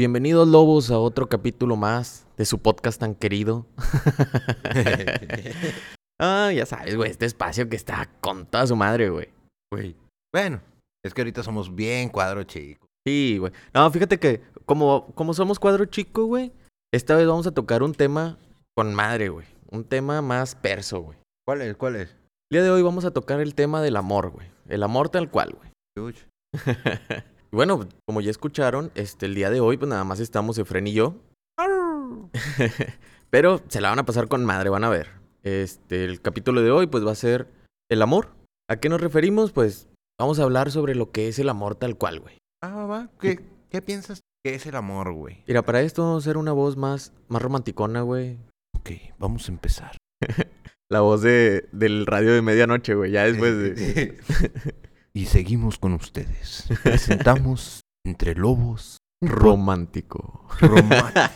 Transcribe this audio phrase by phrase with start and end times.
[0.00, 3.66] Bienvenidos lobos a otro capítulo más de su podcast tan querido.
[6.18, 9.28] ah, ya sabes, güey, este espacio que está con toda su madre, güey.
[9.70, 9.94] Güey.
[10.32, 10.62] Bueno,
[11.04, 12.86] es que ahorita somos bien cuadro chico.
[13.06, 13.52] Sí, güey.
[13.74, 16.50] No, fíjate que como, como somos cuadro chico, güey,
[16.94, 18.38] esta vez vamos a tocar un tema
[18.74, 19.46] con madre, güey.
[19.70, 21.18] Un tema más perso, güey.
[21.46, 21.76] ¿Cuál es?
[21.76, 22.08] ¿Cuál es?
[22.50, 24.46] El día de hoy vamos a tocar el tema del amor, güey.
[24.66, 25.58] El amor tal cual,
[25.94, 26.14] güey.
[27.52, 30.86] Y bueno, como ya escucharon, este, el día de hoy, pues nada más estamos Efren
[30.86, 31.16] y yo.
[33.30, 35.08] Pero se la van a pasar con madre, van a ver.
[35.42, 37.48] Este, el capítulo de hoy, pues va a ser
[37.90, 38.28] el amor.
[38.68, 39.52] ¿A qué nos referimos?
[39.52, 42.38] Pues vamos a hablar sobre lo que es el amor tal cual, güey.
[42.62, 43.10] Ah, va, va.
[43.20, 45.42] ¿Qué, ¿Qué piensas que es el amor, güey?
[45.48, 48.38] Mira, para esto vamos a hacer una voz más, más romanticona, güey.
[48.78, 49.96] Ok, vamos a empezar.
[50.88, 53.12] La voz de, del radio de medianoche, güey.
[53.12, 54.18] Ya después de...
[55.12, 56.66] y seguimos con ustedes.
[56.82, 60.48] Presentamos Entre Lobos Romántico.
[60.60, 61.30] Románticos.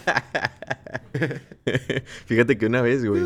[2.26, 3.23] Fíjate que una vez, güey.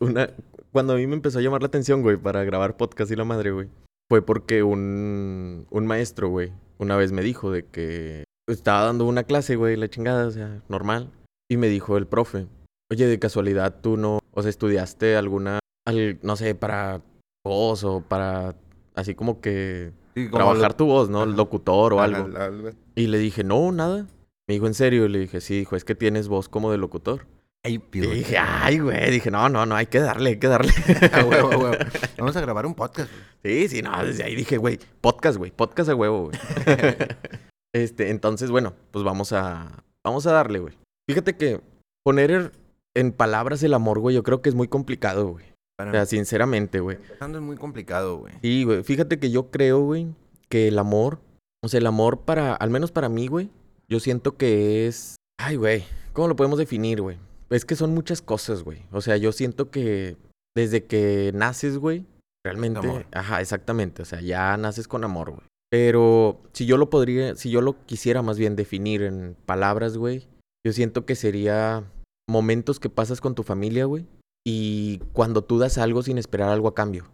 [0.00, 0.30] Una,
[0.72, 3.24] cuando a mí me empezó a llamar la atención, güey, para grabar podcast y la
[3.24, 3.68] madre, güey,
[4.10, 9.24] fue porque un, un maestro, güey, una vez me dijo de que estaba dando una
[9.24, 11.10] clase, güey, la chingada, o sea, normal.
[11.50, 12.46] Y me dijo el profe,
[12.90, 17.02] oye, de casualidad tú no, o sea, estudiaste alguna, al- no sé, para
[17.44, 18.54] voz o para,
[18.94, 21.22] así como que Sí, como trabajar lo- tu voz, ¿no?
[21.22, 21.30] Ajá.
[21.30, 22.36] Locutor o Al- algo.
[22.36, 24.06] al- al- Y le dije, no, nada.
[24.48, 25.06] Me dijo, ¿en serio?
[25.06, 27.26] Y le dije, sí, dijo, es que tienes voz como de locutor.
[27.62, 29.10] Ay, Y dije, ay, güey.
[29.10, 30.72] Dije, no, no, no, hay que darle, hay que darle.
[31.12, 31.76] A huevo, a huevo.
[32.18, 33.10] Vamos a grabar un podcast.
[33.42, 33.68] güey.
[33.68, 36.38] Sí, sí, no, desde ahí dije, güey, podcast, güey, podcast a huevo, güey.
[37.74, 40.74] este, entonces, bueno, pues vamos a, vamos a darle, güey.
[41.08, 41.60] Fíjate que
[42.02, 42.52] poner er-
[42.94, 45.44] en palabras el amor, güey, yo creo que es muy complicado, güey.
[45.88, 46.96] O sea, sinceramente, güey.
[46.96, 48.34] empezando es muy complicado, güey.
[48.42, 50.08] Sí, güey, fíjate que yo creo, güey,
[50.48, 51.20] que el amor,
[51.62, 53.50] o sea, el amor para, al menos para mí, güey,
[53.88, 57.18] yo siento que es, ay, güey, ¿cómo lo podemos definir, güey?
[57.50, 58.82] Es que son muchas cosas, güey.
[58.92, 60.16] O sea, yo siento que
[60.56, 62.06] desde que naces, güey,
[62.44, 63.06] realmente, Amor.
[63.12, 65.46] ajá, exactamente, o sea, ya naces con amor, güey.
[65.70, 70.26] Pero si yo lo podría, si yo lo quisiera más bien definir en palabras, güey,
[70.66, 71.84] yo siento que sería
[72.28, 74.06] momentos que pasas con tu familia, güey,
[74.44, 77.06] y cuando tú das algo sin esperar algo a cambio.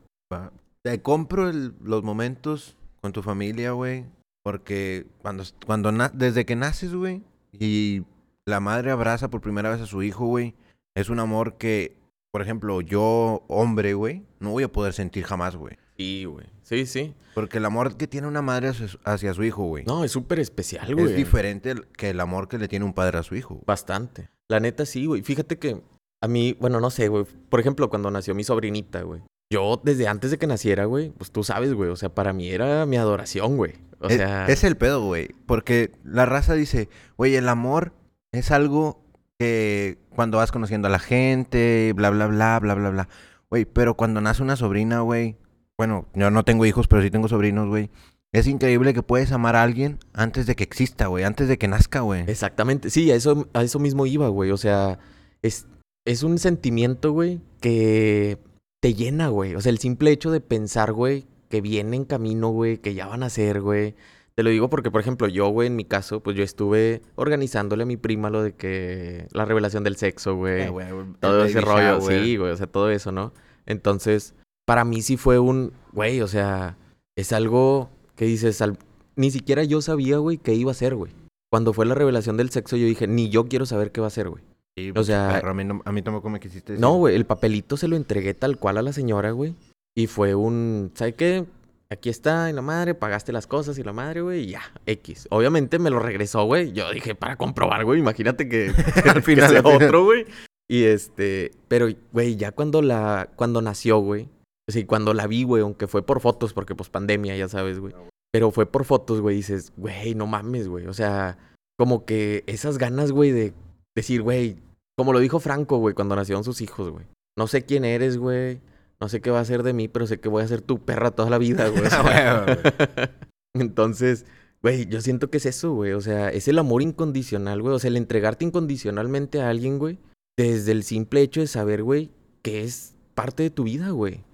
[0.82, 4.04] Te compro el- los momentos con tu familia, güey.
[4.44, 7.22] Porque cuando, cuando na- desde que naces, güey,
[7.52, 8.02] y
[8.46, 10.54] la madre abraza por primera vez a su hijo, güey,
[10.94, 11.96] es un amor que,
[12.32, 15.76] por ejemplo, yo, hombre, güey, no voy a poder sentir jamás, güey.
[15.96, 16.46] Sí, güey.
[16.62, 17.14] Sí, sí.
[17.34, 18.68] Porque el amor que tiene una madre
[19.04, 21.06] hacia, su- hijo, güey, No, es súper especial, güey.
[21.06, 23.60] es diferente que el amor que le tiene un padre a su hijo.
[23.66, 24.28] Bastante.
[24.48, 25.22] La neta sí, güey.
[25.22, 25.82] Fíjate que
[26.22, 27.24] a mí, bueno, no sé, güey.
[27.48, 29.22] Por ejemplo, cuando nació mi sobrinita, güey.
[29.52, 31.90] Yo, desde antes de que naciera, güey, pues tú sabes, güey.
[31.90, 33.74] O sea, para mí era mi adoración, güey.
[34.00, 35.28] O Es- sea, es, el pedo, güey.
[35.46, 37.92] Porque la raza dice, güey, el amor
[38.32, 39.02] es algo
[39.38, 43.08] que cuando vas conociendo a la gente, bla, bla, bla, bla, bla, bla.
[43.50, 45.36] Güey, pero cuando nace una sobrina, güey.
[45.78, 47.90] Bueno, yo no tengo hijos, pero sí tengo sobrinos, güey.
[48.32, 51.22] Es increíble que puedes amar a alguien antes de que exista, güey.
[51.24, 52.24] Antes de que nazca, güey.
[52.26, 52.90] exactamente.
[52.90, 54.50] Sí, a eso, a eso mismo iba, güey.
[54.50, 54.98] O sea,
[55.42, 55.66] es,
[56.06, 58.38] es un sentimiento, güey, que
[58.80, 59.54] te llena, güey.
[59.54, 63.06] O sea, el simple hecho de pensar, güey, que viene en camino, güey, que ya
[63.06, 63.94] van a ser, güey.
[64.34, 67.82] Te lo digo porque, por ejemplo, yo, güey, en mi caso, pues yo estuve organizándole
[67.84, 70.62] a mi prima lo de que la revelación del sexo, güey.
[70.62, 70.86] Eh, güey,
[71.20, 72.24] todo ese rollo, shower.
[72.24, 73.32] sí, güey, o sea, todo eso, ¿no?
[73.64, 74.34] Entonces,
[74.66, 76.76] para mí sí fue un, güey, o sea,
[77.16, 78.78] es algo que dices, al-
[79.16, 81.12] ni siquiera yo sabía, güey, qué iba a ser, güey.
[81.50, 84.10] Cuando fue la revelación del sexo, yo dije, ni yo quiero saber qué va a
[84.10, 84.42] ser, güey.
[84.76, 86.80] Sí, o pinche sea- perro, a, mí no- a mí tampoco me quisiste decir.
[86.80, 89.54] No, güey, el papelito se lo entregué tal cual a la señora, güey.
[89.96, 91.46] Y fue un, ¿sabe qué?
[91.88, 95.28] Aquí está, y la madre, pagaste las cosas y la madre, güey, y ya, X.
[95.30, 96.72] Obviamente me lo regresó, güey.
[96.72, 98.66] Yo dije, para comprobar, güey, imagínate que,
[99.14, 100.26] Al final, que sea otro, güey.
[100.68, 104.28] Y este, pero, güey, ya cuando la, cuando nació, güey,
[104.68, 107.78] o sea, cuando la vi, güey, aunque fue por fotos, porque pues pandemia, ya sabes,
[107.78, 107.94] güey.
[108.32, 110.88] Pero fue por fotos, güey, dices, güey, no mames, güey.
[110.88, 111.38] O sea,
[111.78, 113.54] como que esas ganas, güey, de
[113.96, 114.56] decir, güey,
[114.96, 117.06] como lo dijo Franco, güey, cuando nacieron sus hijos, güey.
[117.36, 118.60] No sé quién eres, güey.
[118.98, 120.84] No sé qué va a ser de mí, pero sé que voy a ser tu
[120.84, 121.82] perra toda la vida, güey.
[123.54, 124.24] Entonces,
[124.62, 125.92] güey, yo siento que es eso, güey.
[125.92, 127.74] O sea, es el amor incondicional, güey.
[127.74, 129.98] O sea, el entregarte incondicionalmente a alguien, güey.
[130.36, 132.10] Desde el simple hecho de saber, güey,
[132.42, 134.24] que es parte de tu vida, güey.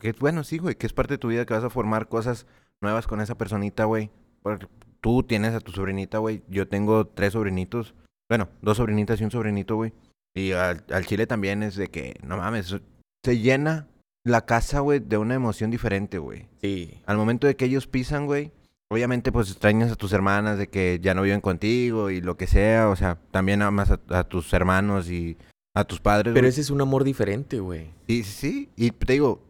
[0.00, 2.46] Que bueno, sí, güey, que es parte de tu vida que vas a formar cosas
[2.80, 4.10] nuevas con esa personita, güey.
[4.42, 4.66] Porque
[5.00, 6.42] tú tienes a tu sobrinita, güey.
[6.48, 7.94] Yo tengo tres sobrinitos.
[8.30, 9.92] Bueno, dos sobrinitas y un sobrinito, güey.
[10.34, 12.76] Y al, al chile también es de que, no mames,
[13.24, 13.88] se llena
[14.24, 16.46] la casa, güey, de una emoción diferente, güey.
[16.62, 17.02] Sí.
[17.06, 18.52] Al momento de que ellos pisan, güey,
[18.88, 22.46] obviamente pues extrañas a tus hermanas de que ya no viven contigo y lo que
[22.46, 25.36] sea, o sea, también amas a, a tus hermanos y
[25.74, 26.32] a tus padres.
[26.32, 27.90] Pero ese es un amor diferente, güey.
[28.06, 28.68] Sí, sí, sí.
[28.76, 29.42] Y te digo,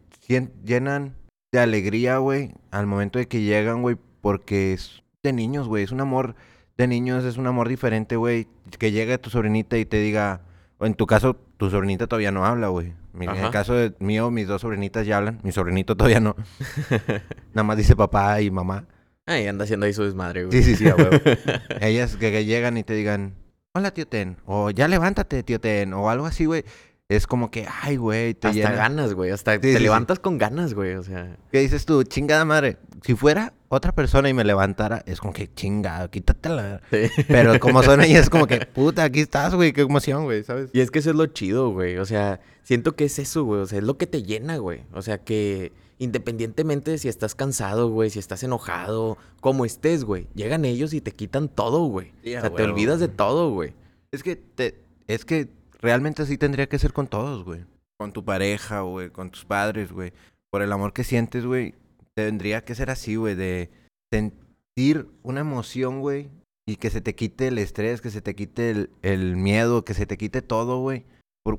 [0.63, 1.15] llenan
[1.51, 5.83] de alegría, güey, al momento de que llegan, güey, porque es de niños, güey.
[5.83, 6.35] Es un amor
[6.81, 8.47] de niños, es un amor diferente, güey.
[8.79, 10.41] Que llegue tu sobrinita y te diga,
[10.77, 12.93] o en tu caso, tu sobrinita todavía no habla, güey.
[13.19, 15.39] En el caso de mío, mis dos sobrinitas ya hablan.
[15.43, 16.35] Mi sobrinito todavía no.
[17.53, 18.85] Nada más dice papá y mamá.
[19.25, 20.57] Ay, anda haciendo ahí su desmadre, güey.
[20.57, 21.11] Sí, sí, sí, a huevo.
[21.81, 23.35] Ellas que, que llegan y te digan,
[23.73, 24.37] hola, tío Ten.
[24.45, 25.93] O ya levántate, tío Ten.
[25.93, 26.63] O algo así, güey.
[27.09, 28.71] Es como que, ay, güey, te Hasta llena.
[28.75, 29.31] ganas, güey.
[29.31, 29.83] Hasta Sí, te sí, sí.
[29.83, 30.93] levantas con ganas, güey.
[30.95, 31.35] O sea.
[31.51, 32.03] ¿Qué dices tú?
[32.03, 32.77] Chingada madre.
[33.03, 36.81] Si fuera otra persona y me levantara, es como que chingado, quítatela.
[36.91, 37.09] sí.
[37.27, 40.69] Pero como son ellas, es como que, puta, aquí estás, güey, qué emoción, güey, ¿sabes?
[40.73, 41.97] Y es que eso es lo chido, güey.
[41.97, 43.61] O sea, siento que es eso, güey.
[43.61, 44.81] O sea, es lo que te llena, güey.
[44.93, 50.27] O sea, que independientemente de si estás cansado, güey, si estás enojado, como estés, güey,
[50.35, 52.11] llegan ellos y te quitan todo, güey.
[52.25, 53.73] O sea, te olvidas de todo, güey.
[54.11, 54.75] Es que, te,
[55.07, 55.47] es que
[55.79, 57.63] realmente así tendría que ser con todos, güey.
[57.97, 60.11] Con tu pareja, güey, con tus padres, güey.
[60.49, 61.75] Por el amor que sientes, güey,
[62.15, 63.69] tendría que ser así, güey, de
[64.11, 66.29] sentir una emoción, güey,
[66.67, 70.05] y que se te quite el estrés, que se te quite el, miedo, que se
[70.05, 71.05] te quite todo, güey.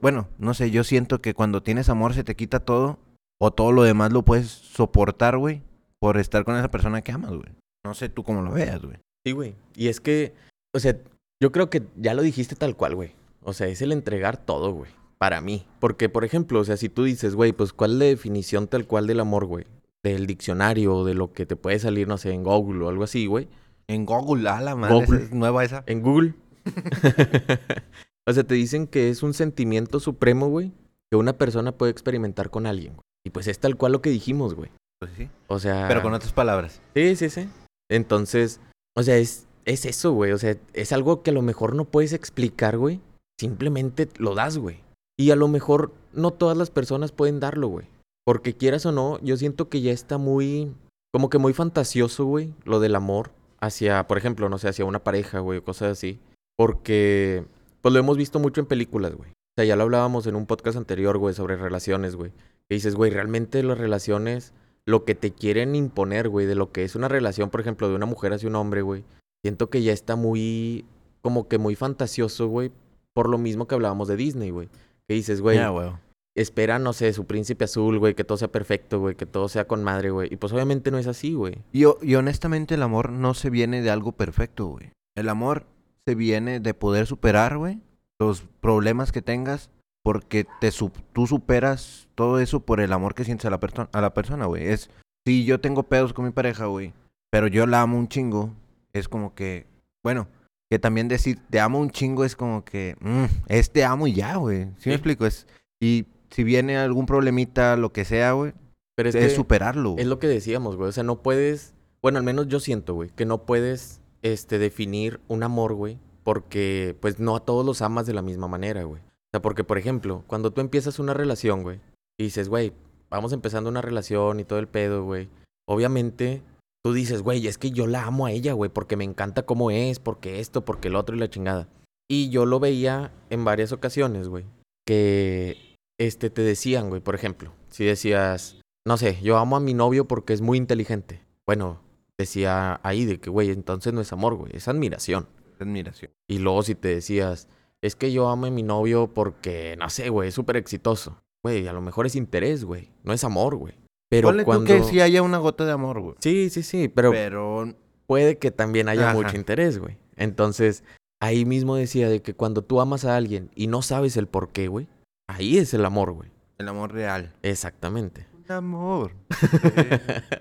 [0.00, 2.98] Bueno, no sé, yo siento que cuando tienes amor se te quita todo,
[3.40, 5.62] o todo lo demás lo puedes soportar, güey,
[6.00, 7.52] por estar con esa persona que amas, güey.
[7.84, 8.98] No sé tú cómo lo veas, güey.
[9.26, 9.54] Sí, güey.
[9.74, 10.34] Y es que,
[10.74, 10.96] o sea,
[11.42, 13.12] yo creo que ya lo dijiste tal cual, güey.
[13.42, 14.90] O sea, es el entregar todo, güey.
[15.18, 15.66] Para mí.
[15.80, 18.86] Porque, por ejemplo, o sea, si tú dices, güey, pues, ¿cuál es la definición tal
[18.86, 19.66] cual del amor, güey?
[20.02, 23.04] Del diccionario o de lo que te puede salir, no sé, en Google o algo
[23.04, 23.48] así, güey.
[23.88, 25.16] En Google, a la madre, Google.
[25.16, 25.84] esa es nueva esa.
[25.86, 26.34] En Google.
[28.26, 30.72] o sea, te dicen que es un sentimiento supremo, güey,
[31.10, 33.04] que una persona puede experimentar con alguien, güey.
[33.24, 34.70] Y pues es tal cual lo que dijimos, güey.
[34.98, 35.28] Pues sí.
[35.46, 35.86] O sea...
[35.88, 36.80] Pero con otras palabras.
[36.94, 37.48] Sí, sí, sí.
[37.90, 38.60] Entonces,
[38.96, 40.32] o sea, es, es eso, güey.
[40.32, 43.00] O sea, es algo que a lo mejor no puedes explicar, güey.
[43.38, 44.80] Simplemente lo das, güey.
[45.18, 47.86] Y a lo mejor no todas las personas pueden darlo, güey.
[48.24, 50.72] Porque quieras o no, yo siento que ya está muy,
[51.12, 55.04] como que muy fantasioso, güey, lo del amor hacia, por ejemplo, no sé, hacia una
[55.04, 56.20] pareja, güey, o cosas así.
[56.56, 57.44] Porque,
[57.80, 59.30] pues lo hemos visto mucho en películas, güey.
[59.30, 62.32] O sea, ya lo hablábamos en un podcast anterior, güey, sobre relaciones, güey.
[62.68, 64.52] Que dices, güey, realmente las relaciones
[64.84, 67.94] lo que te quieren imponer, güey, de lo que es una relación, por ejemplo, de
[67.94, 69.04] una mujer hacia un hombre, güey.
[69.44, 70.84] Siento que ya está muy,
[71.22, 72.72] como que muy fantasioso, güey,
[73.12, 74.68] por lo mismo que hablábamos de Disney, güey.
[75.06, 75.90] Que dices, güey, Ya, güey.
[76.34, 79.66] Espera, no sé, su príncipe azul, güey, que todo sea perfecto, güey, que todo sea
[79.66, 80.32] con madre, güey.
[80.32, 81.58] Y pues obviamente no es así, güey.
[81.72, 84.90] Y, y honestamente el amor no se viene de algo perfecto, güey.
[85.16, 85.66] El amor
[86.06, 87.80] se viene de poder superar, güey,
[88.18, 89.70] los problemas que tengas
[90.04, 93.60] porque te su- tú superas todo eso por el amor que sientes a la,
[93.92, 94.66] a la persona, güey.
[94.68, 94.90] Es,
[95.26, 96.92] si yo tengo pedos con mi pareja, güey,
[97.30, 98.50] pero yo la amo un chingo,
[98.92, 99.66] es como que,
[100.02, 100.26] bueno,
[100.70, 104.14] que también decir te amo un chingo es como que, mm, es te amo y
[104.14, 104.64] ya, güey.
[104.64, 104.88] ¿Sí, Sí.
[104.88, 105.24] me explico?
[105.26, 105.46] Es,
[105.80, 108.52] y si viene algún problemita, lo que sea, güey,
[108.96, 109.96] Pero es, es, que superarlo.
[109.98, 110.88] es lo que decíamos, güey.
[110.88, 115.20] O sea, no puedes, bueno, al menos yo siento, güey, que no puedes, este, definir
[115.28, 119.02] un amor, güey, porque, pues, no a todos los amas de la misma manera, güey.
[119.02, 121.80] O sea, porque, por ejemplo, cuando tú empiezas una relación, güey,
[122.18, 122.72] y dices, güey,
[123.10, 125.28] vamos empezando una relación y todo el pedo, güey.
[125.68, 126.42] Obviamente,
[126.82, 129.70] tú dices, güey, es que yo la amo a ella, güey, porque me encanta cómo
[129.70, 131.68] es, porque esto, porque el otro y la chingada.
[132.10, 134.44] Y yo lo veía en varias ocasiones, güey,
[134.86, 135.71] que,
[136.06, 140.06] este, te decían, güey, por ejemplo, si decías, no sé, yo amo a mi novio
[140.06, 141.22] porque es muy inteligente.
[141.46, 141.80] Bueno,
[142.18, 145.28] decía ahí de que, güey, entonces no es amor, güey, es admiración.
[145.60, 146.10] Admiración.
[146.28, 147.48] Y luego si te decías,
[147.82, 151.22] es que yo amo a mi novio porque, no sé, güey, es súper exitoso.
[151.44, 152.90] Güey, a lo mejor es interés, güey.
[153.02, 153.74] No es amor, güey.
[154.08, 154.66] Pero Ponle cuando...
[154.66, 156.14] tú que sí haya una gota de amor, güey.
[156.20, 157.74] Sí, sí, sí, pero, Pero
[158.06, 159.14] puede que también haya Ajá.
[159.14, 159.96] mucho interés, güey.
[160.16, 160.84] Entonces,
[161.20, 164.50] ahí mismo decía de que cuando tú amas a alguien y no sabes el por
[164.50, 164.86] qué, güey,
[165.34, 166.30] ahí es el amor, güey.
[166.58, 167.34] el amor real.
[167.42, 168.26] Exactamente.
[168.32, 169.12] Un amor.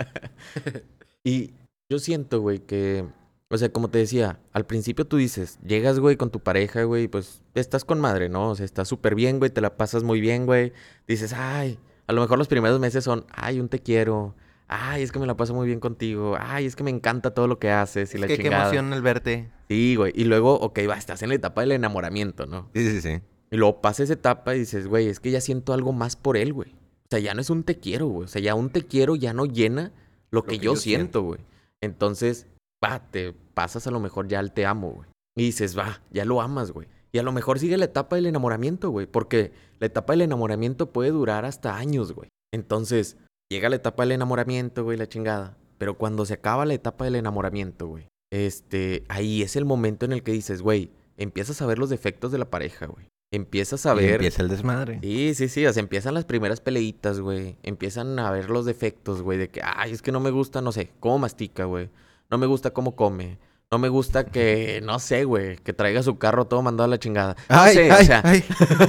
[1.23, 1.51] y
[1.89, 3.05] yo siento, güey, que,
[3.49, 7.07] o sea, como te decía, al principio tú dices, llegas, güey, con tu pareja, güey,
[7.07, 8.49] pues estás con madre, ¿no?
[8.49, 10.73] O sea, estás súper bien, güey, te la pasas muy bien, güey.
[11.07, 14.35] Dices, ay, a lo mejor los primeros meses son, ay, un te quiero.
[14.73, 16.37] Ay, es que me la paso muy bien contigo.
[16.39, 18.63] Ay, es que me encanta todo lo que haces y Es la que qué chingada.
[18.63, 19.51] emoción el verte.
[19.67, 20.13] Sí, güey.
[20.15, 22.69] Y luego, ok, va, estás en la etapa del enamoramiento, ¿no?
[22.73, 23.21] Sí, sí, sí.
[23.51, 26.37] Y luego pasa esa etapa y dices, güey, es que ya siento algo más por
[26.37, 26.71] él, güey.
[26.71, 28.25] O sea, ya no es un te quiero, güey.
[28.25, 29.91] O sea, ya un te quiero ya no llena
[30.29, 31.19] lo, que, que yo, yo siento.
[31.19, 31.39] siento, güey.
[31.81, 32.47] Entonces,
[32.83, 35.09] va, te pasas a lo mejor ya al te amo, güey.
[35.35, 36.87] Y dices, va, ya lo amas, güey.
[37.11, 39.05] Y a lo mejor sigue la etapa del enamoramiento, güey.
[39.05, 42.29] Porque la etapa del enamoramiento puede durar hasta años, güey.
[42.53, 43.17] Entonces,
[43.49, 45.57] llega la etapa del enamoramiento, güey, la chingada.
[45.77, 50.13] Pero cuando se acaba la etapa del enamoramiento, güey, este, ahí es el momento en
[50.13, 53.10] el que dices, güey, empiezas a ver los defectos de la pareja, güey.
[53.33, 54.13] Empiezas a Y ver.
[54.15, 54.99] empieza el desmadre.
[55.01, 55.65] Sí, sí, sí.
[55.65, 57.57] O sea, empiezan las primeras peleitas, güey.
[57.63, 59.37] Empiezan a ver los defectos, güey.
[59.37, 61.89] De que, ay, es que no me gusta, no sé, cómo mastica, güey.
[62.29, 63.39] No me gusta cómo come.
[63.71, 66.99] No me gusta que, no sé, güey, que traiga su carro todo mandado a la
[66.99, 67.37] chingada.
[67.49, 68.43] No Ay, sé, ay, o sea, ay.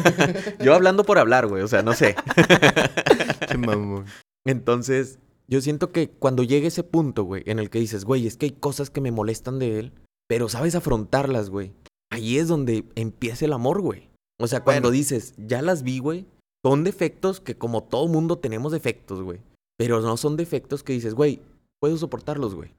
[0.64, 1.62] yo hablando por hablar, güey.
[1.62, 2.16] O sea, no sé.
[3.48, 4.06] Qué mamón.
[4.44, 8.36] Entonces, yo siento que cuando llegue ese punto, güey, en el que dices, güey, es
[8.36, 9.92] que hay cosas que me molestan de él,
[10.28, 11.74] pero sabes afrontarlas, güey.
[12.10, 14.10] Ahí es donde empieza el amor, güey.
[14.40, 14.96] O sea, cuando Bueno.
[14.98, 16.26] dices, ya las vi, güey,
[16.64, 19.40] son defectos que como todo mundo tenemos defectos, güey.
[19.78, 21.40] Pero no son defectos que dices, güey,
[21.80, 22.74] puedo soportarlos, güey.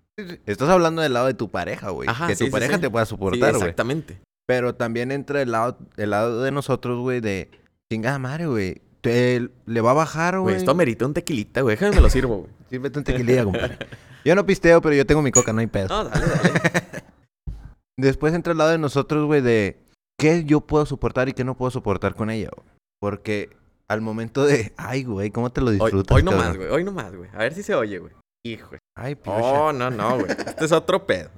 [0.46, 2.08] Estás hablando del lado de tu pareja, güey.
[2.28, 2.82] Que sí, tu sí, pareja sí.
[2.82, 3.62] te pueda soportar, güey.
[3.64, 4.22] exactamente.
[4.46, 7.50] Pero también entra el lado, el lado de nosotros, güey, de
[7.92, 8.82] chingada madre, güey.
[9.02, 11.76] Te- le va a bajar, Güey, esto amerita un tequilita, güey.
[11.76, 12.50] Déjame me lo sirvo, güey.
[12.70, 13.78] Sírvete un tequililla, compadre.
[14.24, 15.90] Yo no pisteo, pero yo tengo mi coca, no hay pedo.
[15.90, 16.62] No, dale, dale.
[17.98, 19.83] Después entra el lado de nosotros, güey, de
[20.24, 22.68] qué yo puedo soportar y qué no puedo soportar con ella, güey.
[23.01, 23.50] Porque
[23.89, 26.15] al momento de, ay, güey, ¿cómo te lo Hoy, disfrutas?
[26.15, 26.48] hoy no cabrón?
[26.48, 26.70] más, güey.
[26.70, 27.30] Hoy no más, güey.
[27.34, 28.13] A ver si se oye, güey.
[28.46, 28.75] Hijo.
[28.96, 29.42] Ay, piocha.
[29.42, 30.32] Oh, no, no, güey.
[30.48, 31.30] Este es otro pedo.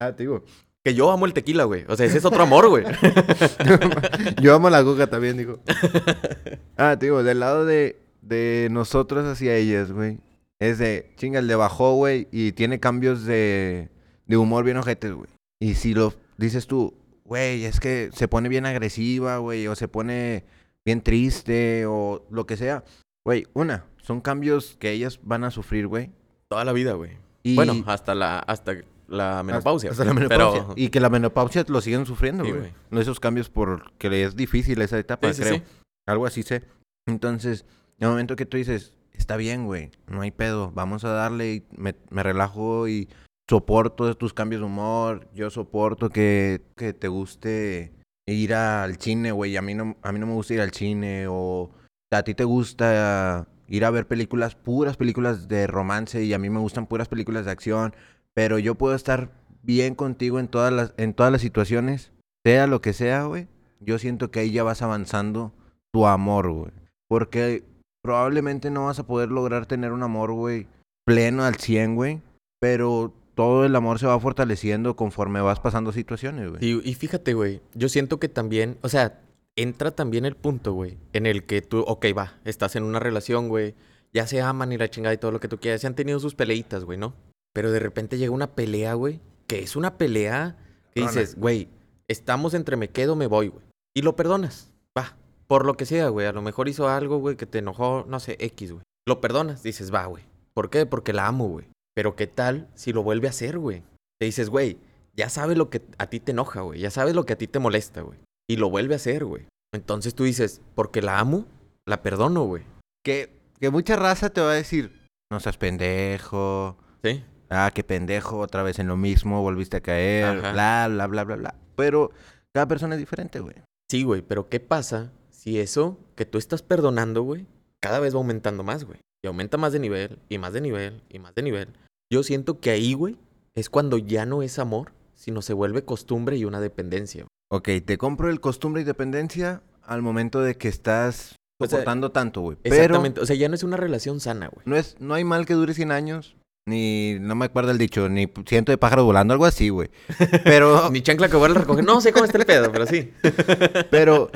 [0.00, 0.44] Ah, te digo.
[0.84, 1.84] Que yo amo el tequila, güey.
[1.88, 2.84] O sea, ese es otro amor, güey.
[4.42, 5.58] Yo amo la coca también, digo.
[6.78, 10.18] Ah, te digo, del lado de, de nosotros hacia ellas, güey.
[10.58, 13.90] Es de, chinga, le bajó, güey, y tiene cambios de,
[14.26, 15.28] de humor bien ojetes, güey.
[15.60, 16.94] Y si lo dices tú,
[17.30, 20.44] güey, es que se pone bien agresiva, güey, o se pone
[20.84, 22.82] bien triste, o lo que sea.
[23.24, 26.10] Güey, una, son cambios que ellas van a sufrir, güey.
[26.48, 27.12] Toda la vida, güey.
[27.44, 28.74] Y Bueno, hasta la, hasta
[29.06, 29.92] la menopausia.
[29.92, 30.62] Hasta la menopausia.
[30.62, 30.74] Pero...
[30.76, 32.62] Y que la menopausia lo siguen sufriendo, Sí, güey.
[32.62, 32.72] güey.
[32.90, 35.54] No esos cambios porque le es difícil esa etapa, Sí, sí, creo.
[35.58, 35.62] sí.
[36.08, 36.64] Algo así sé.
[37.06, 37.64] Entonces,
[37.98, 41.52] en el momento que tú dices, está bien, güey, no hay pedo, vamos a darle
[41.54, 43.08] y me, me relajo y
[43.50, 47.92] soporto tus cambios de humor, yo soporto que, que te guste
[48.24, 51.26] ir al cine, güey, a mí no, a mí no me gusta ir al cine
[51.28, 51.68] o
[52.12, 56.48] a ti te gusta ir a ver películas, puras películas de romance y a mí
[56.48, 57.92] me gustan puras películas de acción,
[58.34, 59.32] pero yo puedo estar
[59.64, 62.12] bien contigo en todas las, en todas las situaciones,
[62.46, 63.48] sea lo que sea, güey.
[63.80, 65.52] Yo siento que ahí ya vas avanzando
[65.92, 66.70] tu amor, güey.
[67.08, 67.64] Porque
[68.00, 70.68] probablemente no vas a poder lograr tener un amor, güey,
[71.04, 72.20] pleno al 100, güey.
[72.60, 76.62] Pero todo el amor se va fortaleciendo conforme vas pasando situaciones, güey.
[76.62, 79.22] Y, y fíjate, güey, yo siento que también, o sea,
[79.56, 83.48] entra también el punto, güey, en el que tú, ok, va, estás en una relación,
[83.48, 83.74] güey,
[84.12, 86.20] ya se aman y la chingada y todo lo que tú quieras, se han tenido
[86.20, 87.14] sus peleitas, güey, ¿no?
[87.54, 90.58] Pero de repente llega una pelea, güey, que es una pelea
[90.94, 91.70] que dices, güey,
[92.08, 93.64] estamos entre me quedo, me voy, güey.
[93.96, 95.16] Y lo perdonas, va,
[95.46, 98.20] por lo que sea, güey, a lo mejor hizo algo, güey, que te enojó, no
[98.20, 98.84] sé, X, güey.
[99.08, 100.24] Lo perdonas, dices, va, güey.
[100.52, 100.84] ¿Por qué?
[100.84, 101.68] Porque la amo, güey.
[101.94, 103.82] Pero ¿qué tal si lo vuelve a hacer, güey?
[104.18, 104.78] Te dices, güey,
[105.14, 106.80] ya sabes lo que a ti te enoja, güey.
[106.80, 108.18] Ya sabes lo que a ti te molesta, güey.
[108.48, 109.46] Y lo vuelve a hacer, güey.
[109.72, 111.46] Entonces tú dices, porque la amo,
[111.86, 112.64] la perdono, güey.
[113.04, 116.76] Que, que mucha raza te va a decir, no seas pendejo.
[117.02, 117.24] ¿Sí?
[117.48, 120.52] Ah, qué pendejo, otra vez en lo mismo, volviste a caer, Ajá.
[120.52, 121.54] bla, bla, bla, bla, bla.
[121.76, 122.10] Pero
[122.52, 123.56] cada persona es diferente, güey.
[123.90, 127.46] Sí, güey, pero ¿qué pasa si eso que tú estás perdonando, güey,
[127.80, 129.00] cada vez va aumentando más, güey?
[129.22, 131.68] Y aumenta más de nivel, y más de nivel, y más de nivel.
[132.12, 133.16] Yo siento que ahí, güey,
[133.54, 137.24] es cuando ya no es amor, sino se vuelve costumbre y una dependencia.
[137.24, 137.30] güey.
[137.52, 142.10] Ok, te compro el costumbre y dependencia al momento de que estás O sea, soportando
[142.12, 142.56] tanto, güey.
[142.62, 143.20] Pero Exactamente.
[143.20, 144.62] O sea, ya no es una relación sana, güey.
[144.64, 146.36] no, es, no hay mal que dure 100 años,
[146.66, 149.90] ni, no me acuerdo el dicho, ni ciento de pájaros volando, algo así, güey.
[150.44, 151.84] Pero, Ni chancla que vuelva a recoger.
[151.84, 153.12] No sé cómo está el pedo, pero sí.
[153.90, 154.30] pero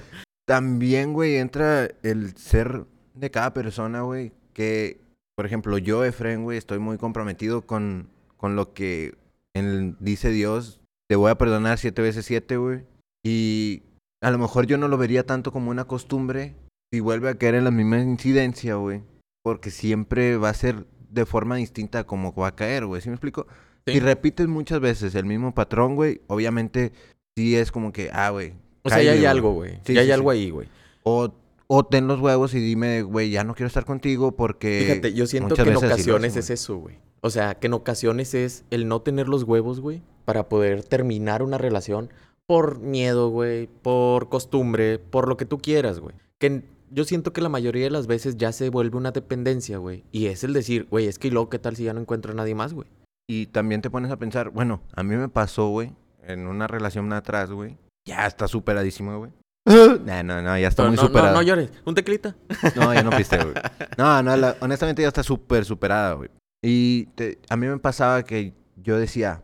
[0.47, 5.01] también, güey, entra el ser de cada persona, güey, que,
[5.37, 8.09] por ejemplo, yo, Efren, güey, estoy muy comprometido con,
[8.39, 9.15] con lo que
[9.55, 12.85] en- dice Dios, te voy a perdonar siete veces siete, güey.
[13.25, 13.83] Y
[14.23, 16.55] a lo mejor yo no lo vería tanto como una costumbre
[16.93, 19.03] si vuelve a caer en la misma incidencia, güey.
[19.43, 23.03] Porque siempre va a ser de forma distinta a como va a caer, güey.
[23.03, 23.47] ¿Sí me explico?
[23.87, 23.95] Sí.
[23.95, 26.93] Si repites muchas veces el mismo patrón, güey, obviamente
[27.37, 28.55] sí es como que, ah, güey.
[28.83, 29.79] O sea, ya hay algo, güey.
[29.85, 30.39] Sí, ya hay sí, algo sí.
[30.39, 30.69] ahí, güey.
[31.03, 31.35] O,
[31.67, 34.85] o ten los huevos y dime, güey, ya no quiero estar contigo porque...
[34.87, 36.99] Fíjate, yo siento que en ocasiones hacen, es eso, güey.
[37.21, 41.43] O sea, que en ocasiones es el no tener los huevos, güey, para poder terminar
[41.43, 42.11] una relación
[42.47, 46.15] por miedo, güey, por costumbre, por lo que tú quieras, güey.
[46.39, 50.05] Que yo siento que la mayoría de las veces ya se vuelve una dependencia, güey.
[50.13, 52.33] Y es el decir, güey, es que y luego, ¿qué tal si ya no encuentro
[52.33, 52.89] a nadie más, güey?
[53.27, 55.93] Y también te pones a pensar, bueno, a mí me pasó, güey,
[56.23, 57.79] en una relación atrás, güey.
[58.07, 59.31] Ya está superadísimo, güey.
[60.05, 61.33] no, no, no, ya está Pero muy no, superada.
[61.33, 61.71] no llores.
[61.85, 62.37] ¿Un teclita?
[62.77, 63.55] No, ya no piste, güey.
[63.99, 66.31] No, no, la- honestamente ya está súper superada, güey.
[66.63, 69.43] Y te- a mí me pasaba que yo decía,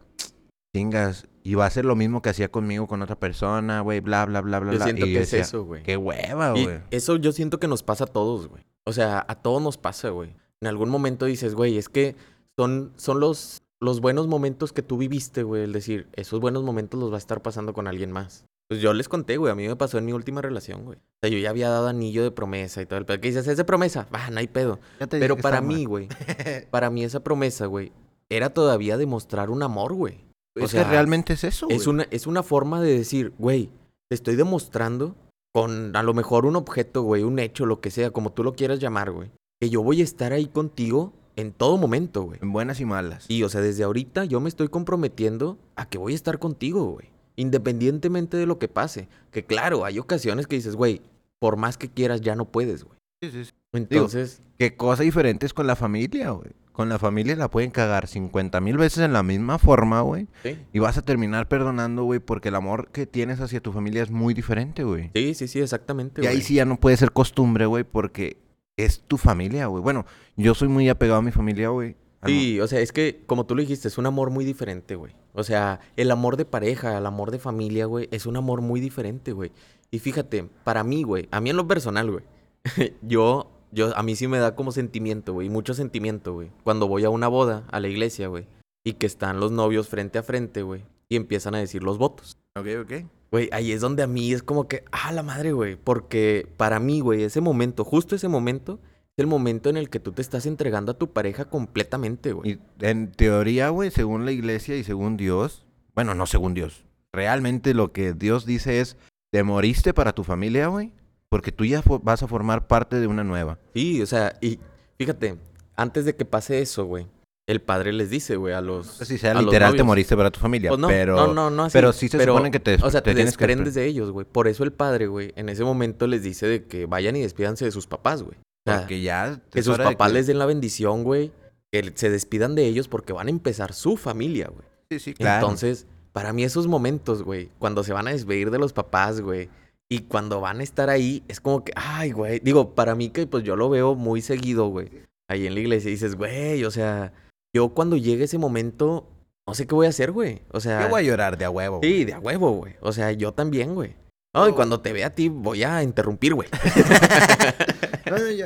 [0.75, 4.27] chingas, y va a ser lo mismo que hacía conmigo con otra persona, güey, bla,
[4.27, 4.85] bla, bla, bla, Yo bla.
[4.87, 5.83] siento y que yo es eso, güey.
[5.83, 6.81] Qué hueva, güey.
[6.91, 8.63] eso yo siento que nos pasa a todos, güey.
[8.87, 10.35] O sea, a todos nos pasa, güey.
[10.61, 12.15] En algún momento dices, güey, es que
[12.59, 15.63] son, son los, los buenos momentos que tú viviste, güey.
[15.65, 18.45] El decir, esos buenos momentos los va a estar pasando con alguien más.
[18.71, 20.97] Pues yo les conté, güey, a mí me pasó en mi última relación, güey.
[20.97, 23.21] O sea, yo ya había dado anillo de promesa y todo el pedo.
[23.21, 23.49] ¿Qué dices?
[23.49, 24.07] ¿Es de promesa?
[24.15, 24.79] Va, no hay pedo.
[25.11, 26.07] Pero para mí, güey,
[26.71, 27.91] para mí esa promesa, güey,
[28.29, 30.25] era todavía demostrar un amor, güey.
[30.57, 31.79] O es sea, que realmente es eso, güey.
[31.79, 33.71] Es una, es una forma de decir, güey,
[34.09, 35.17] te estoy demostrando
[35.53, 38.53] con a lo mejor un objeto, güey, un hecho, lo que sea, como tú lo
[38.53, 42.39] quieras llamar, güey, que yo voy a estar ahí contigo en todo momento, güey.
[42.41, 43.25] En buenas y malas.
[43.29, 46.85] Y, o sea, desde ahorita yo me estoy comprometiendo a que voy a estar contigo,
[46.85, 47.11] güey.
[47.41, 49.09] Independientemente de lo que pase.
[49.31, 51.01] Que claro, hay ocasiones que dices, güey,
[51.39, 52.99] por más que quieras, ya no puedes, güey.
[53.23, 53.51] Sí, sí, sí.
[53.73, 56.51] Entonces, Qué cosa diferente es con la familia, güey.
[56.73, 60.29] Con la familia la pueden cagar 50 mil veces en la misma forma, güey.
[60.43, 60.59] sí.
[60.73, 64.11] Y vas a terminar perdonando, güey, porque el amor que tienes hacia tu familia es
[64.11, 65.11] muy diferente, güey.
[65.15, 68.39] Sí, sí, sí, exactamente, Y ahí sí ya no puede ser costumbre, güey, porque
[68.77, 69.83] es tu familia, güey.
[69.83, 70.07] Bueno,
[70.37, 71.97] yo soy muy apegado a mi familia, güey.
[72.23, 74.95] Mo- Sí, o sea, es que, como tú lo dijiste, es un amor muy diferente,
[74.95, 75.15] güey.
[75.33, 78.81] O sea, el amor de pareja, el amor de familia, güey, es un amor muy
[78.81, 79.53] diferente, güey.
[79.91, 82.25] Y fíjate, para mí, güey, a mí en lo personal, güey,
[83.03, 86.51] yo, yo, a mí sí me da como sentimiento, güey, mucho sentimiento, güey.
[86.65, 88.47] Cuando voy a una boda, a la iglesia, güey,
[88.85, 92.37] y que están los novios frente a frente, güey, y empiezan a decir los votos.
[92.59, 92.93] Ok, ok.
[93.33, 95.77] Güey, ahí es donde a mí es como que, ah, la madre, güey.
[95.77, 98.81] Porque para mí, güey, ese momento, justo ese momento,
[99.21, 102.53] el momento en el que tú te estás entregando a tu pareja completamente, güey.
[102.53, 107.75] Y en teoría, güey, según la iglesia y según Dios, bueno, no según Dios, realmente
[107.75, 108.97] lo que Dios dice es,
[109.31, 110.93] te moriste para tu familia, güey,
[111.29, 113.59] porque tú ya vas a formar parte de una nueva.
[113.75, 114.59] Sí, o sea, y
[114.99, 115.37] fíjate,
[115.77, 117.07] antes de que pase eso, güey,
[117.47, 118.87] el padre les dice, güey, a los.
[118.87, 121.17] No sé si sea literal, te moriste para tu familia, Pues no, pero...
[121.17, 123.37] no, no, no así, pero sí se pero, supone que te, O sea, te, tienes
[123.37, 123.47] que...
[123.47, 124.25] desprendes de ellos, güey.
[124.25, 127.65] Por eso el padre, güey, en ese momento les dice de que vayan y despídanse
[127.65, 128.37] de sus papás, güey.
[128.65, 129.41] Porque ya...
[129.51, 131.33] que sus papás les den la bendición, güey.
[131.73, 134.67] Que se despidan de ellos porque van a empezar su familia, güey.
[134.91, 135.47] Sí, sí, claro.
[135.47, 139.49] Entonces, para mí esos momentos, güey, cuando se van a despedir de los papás, güey,
[139.89, 143.27] y cuando van a estar ahí, es como que, ay, güey, digo, para mí que
[143.27, 144.89] pues yo lo veo muy seguido, güey,
[145.29, 147.13] ahí en la iglesia, dices, güey, o sea,
[147.55, 149.07] yo cuando llegue ese momento,
[149.47, 151.51] no sé qué voy a hacer, güey, o sea, Yo voy a llorar de a
[151.51, 151.79] huevo.
[151.79, 151.93] güey.
[151.93, 153.95] sí, de a huevo, güey, o sea, yo también, güey.
[154.35, 154.57] No, y No.
[154.57, 156.49] cuando te vea a ti, voy a interrumpir, güey.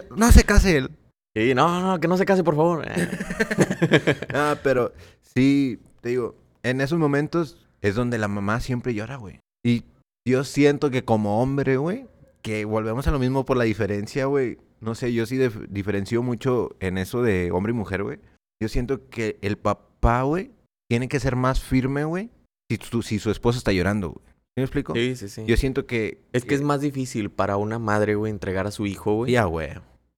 [0.03, 0.91] No, no, ya- no se case él.
[1.37, 2.85] Sí, no, no, que no se case, por favor.
[4.35, 4.93] Ah, pero
[5.35, 9.41] sí, te digo, en esos momentos es donde la mamá siempre llora, güey.
[9.65, 9.85] Y
[10.27, 12.07] yo siento que como hombre, güey,
[12.43, 14.59] que volvemos a lo mismo por la diferencia, güey.
[14.81, 18.19] No sé, yo sí dif- diferencio mucho en eso de hombre y mujer, güey.
[18.63, 20.51] Yo siento que el papá, güey,
[20.91, 22.31] tiene que ser más firme, güey,
[22.71, 24.34] si, su- si su esposa está llorando, güey.
[24.57, 24.95] ¿Sí me explico?
[24.95, 25.45] Sí, sí, sí.
[25.47, 26.23] Yo siento que...
[26.33, 29.33] Es que es más difícil para una madre, güey, entregar a su hijo, güey.
[29.33, 29.71] Ya, güey.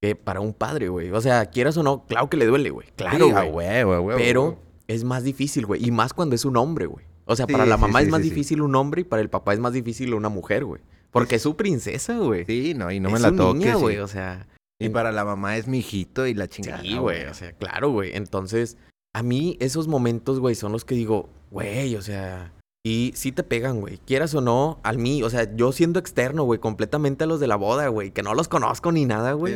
[0.03, 1.11] que para un padre, güey.
[1.11, 2.87] O sea, quieras o no, claro que le duele, güey.
[2.97, 3.83] Claro, güey.
[3.85, 4.57] huevo, Pero güey.
[4.89, 5.83] es más difícil, güey.
[5.87, 7.07] Y más cuando es un hombre, güey.
[7.25, 9.55] O sea, para la mamá sí, es más difícil un hombre y para el papá
[9.55, 10.83] es más difícil una mujer, güey.
[11.11, 12.45] Porque es su princesa, güey.
[12.45, 13.75] Sí, no, y no me la toques.
[13.77, 13.97] güey.
[13.99, 14.47] O sea,
[14.79, 16.83] y para la mamá es mi hijito y la chingada.
[16.83, 17.25] sí, güey.
[17.25, 18.15] O sea, claro, güey.
[18.15, 18.77] Entonces,
[19.15, 22.53] a mí esos momentos, güey, son los que digo, güey, o sea...
[22.87, 23.99] Y sí te pegan, güey.
[23.99, 27.49] Quieras o no, al mí, o sea, yo siendo externo, güey, completamente a los de
[27.49, 29.55] la boda, güey, que no los conozco ni nada, güey.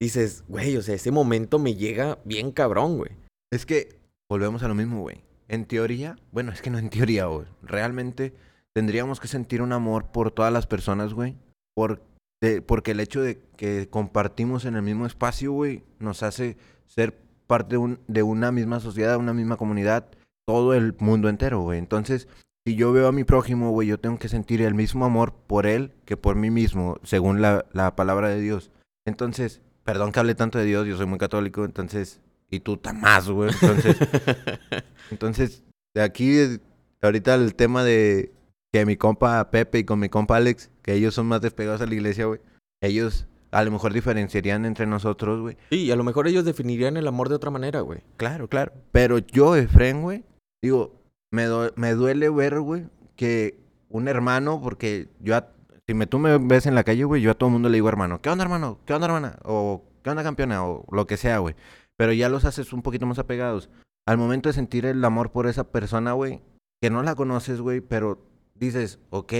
[0.00, 3.12] Dices, güey, o sea, ese momento me llega bien cabrón, güey.
[3.52, 5.22] Es que volvemos a lo mismo, güey.
[5.46, 7.46] En teoría, bueno, es que no en teoría, güey.
[7.62, 8.34] Realmente
[8.74, 11.36] tendríamos que sentir un amor por todas las personas, güey.
[11.76, 12.02] Por,
[12.42, 16.56] de- porque el hecho de que compartimos en el mismo espacio, güey, nos hace
[16.88, 17.16] ser
[17.46, 20.08] parte de, un- de una misma sociedad, una misma comunidad,
[20.48, 21.78] todo el mundo entero, güey.
[21.78, 22.26] Entonces,
[22.66, 25.66] si yo veo a mi prójimo, güey, yo tengo que sentir el mismo amor por
[25.66, 28.70] él que por mí mismo, según la, la palabra de Dios.
[29.04, 32.20] Entonces, perdón que hable tanto de Dios, yo soy muy católico, entonces,
[32.50, 33.50] y tú tan más, güey.
[33.50, 33.96] Entonces,
[35.10, 36.60] entonces, de aquí,
[37.00, 38.32] ahorita el tema de
[38.72, 41.86] que mi compa Pepe y con mi compa Alex, que ellos son más despegados a
[41.86, 42.40] la iglesia, güey.
[42.80, 45.56] Ellos a lo mejor diferenciarían entre nosotros, güey.
[45.70, 48.00] Sí, y a lo mejor ellos definirían el amor de otra manera, güey.
[48.16, 48.72] Claro, claro.
[48.92, 50.24] Pero yo, Efren, güey,
[50.62, 51.01] digo,
[51.32, 55.34] me, me duele ver, güey, que un hermano, porque yo,
[55.86, 57.76] si me, tú me ves en la calle, güey, yo a todo el mundo le
[57.76, 58.78] digo hermano, ¿qué onda, hermano?
[58.86, 59.38] ¿Qué onda, hermana?
[59.42, 60.64] O ¿qué onda, campeona?
[60.64, 61.56] O lo que sea, güey.
[61.96, 63.70] Pero ya los haces un poquito más apegados.
[64.06, 66.42] Al momento de sentir el amor por esa persona, güey,
[66.80, 68.18] que no la conoces, güey, pero
[68.54, 69.32] dices, ok,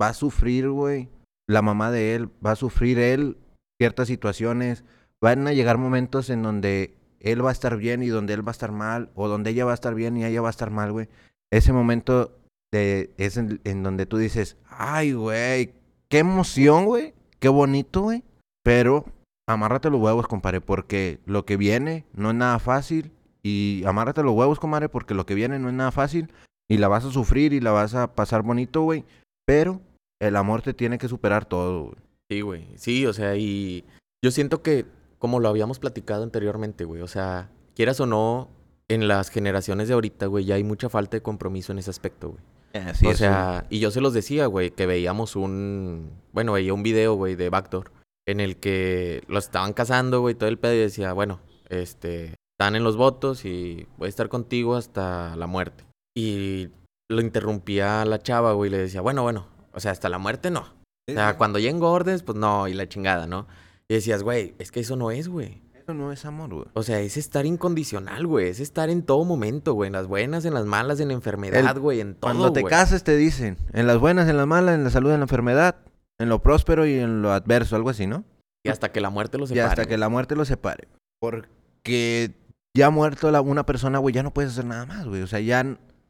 [0.00, 1.08] va a sufrir, güey,
[1.48, 3.38] la mamá de él, va a sufrir él
[3.78, 4.84] ciertas situaciones,
[5.20, 8.50] van a llegar momentos en donde él va a estar bien y donde él va
[8.50, 10.70] a estar mal, o donde ella va a estar bien y ella va a estar
[10.70, 11.08] mal, güey.
[11.52, 12.38] Ese momento
[12.72, 15.74] de, es en, en donde tú dices, ay, güey,
[16.08, 18.22] qué emoción, güey, qué bonito, güey.
[18.62, 19.06] Pero
[19.48, 23.12] amárrate los huevos, compadre, porque lo que viene no es nada fácil.
[23.42, 26.32] Y amárrate los huevos, compadre, porque lo que viene no es nada fácil.
[26.68, 29.04] Y la vas a sufrir y la vas a pasar bonito, güey.
[29.46, 29.80] Pero
[30.20, 31.96] el amor te tiene que superar todo, güey.
[32.30, 32.66] Sí, güey.
[32.76, 33.84] Sí, o sea, y
[34.22, 34.86] yo siento que,
[35.18, 38.48] como lo habíamos platicado anteriormente, güey, o sea, quieras o no,
[38.90, 42.30] en las generaciones de ahorita, güey, ya hay mucha falta de compromiso en ese aspecto,
[42.30, 42.42] güey.
[42.84, 46.82] Así o sea, y yo se los decía, güey, que veíamos un, bueno, veía un
[46.82, 47.92] video, güey, de Backdoor,
[48.26, 52.74] en el que los estaban casando, güey, todo el pedo y decía, bueno, este, están
[52.74, 55.84] en los votos y voy a estar contigo hasta la muerte.
[56.16, 56.70] Y
[57.08, 60.50] lo interrumpía la chava, güey, y le decía, bueno, bueno, o sea, hasta la muerte
[60.50, 60.66] no.
[61.08, 63.46] O sea, cuando ya engordes, pues no, y la chingada, ¿no?
[63.88, 65.62] Y decías, güey, es que eso no es, güey.
[65.94, 66.66] No es amor, güey.
[66.74, 68.48] O sea, es estar incondicional, güey.
[68.48, 69.88] Es estar en todo momento, güey.
[69.88, 72.00] En las buenas, en las malas, en la enfermedad, güey.
[72.00, 72.70] En todo, Cuando te güey.
[72.70, 75.76] casas te dicen, en las buenas, en las malas, en la salud, en la enfermedad,
[76.18, 78.24] en lo próspero y en lo adverso, algo así, ¿no?
[78.62, 79.68] Y hasta que la muerte los Y separe.
[79.70, 80.88] hasta que la muerte los separe.
[81.18, 82.32] Porque
[82.74, 85.22] ya muerto la- una persona, güey, ya no puedes hacer nada más, güey.
[85.22, 85.64] O sea, ya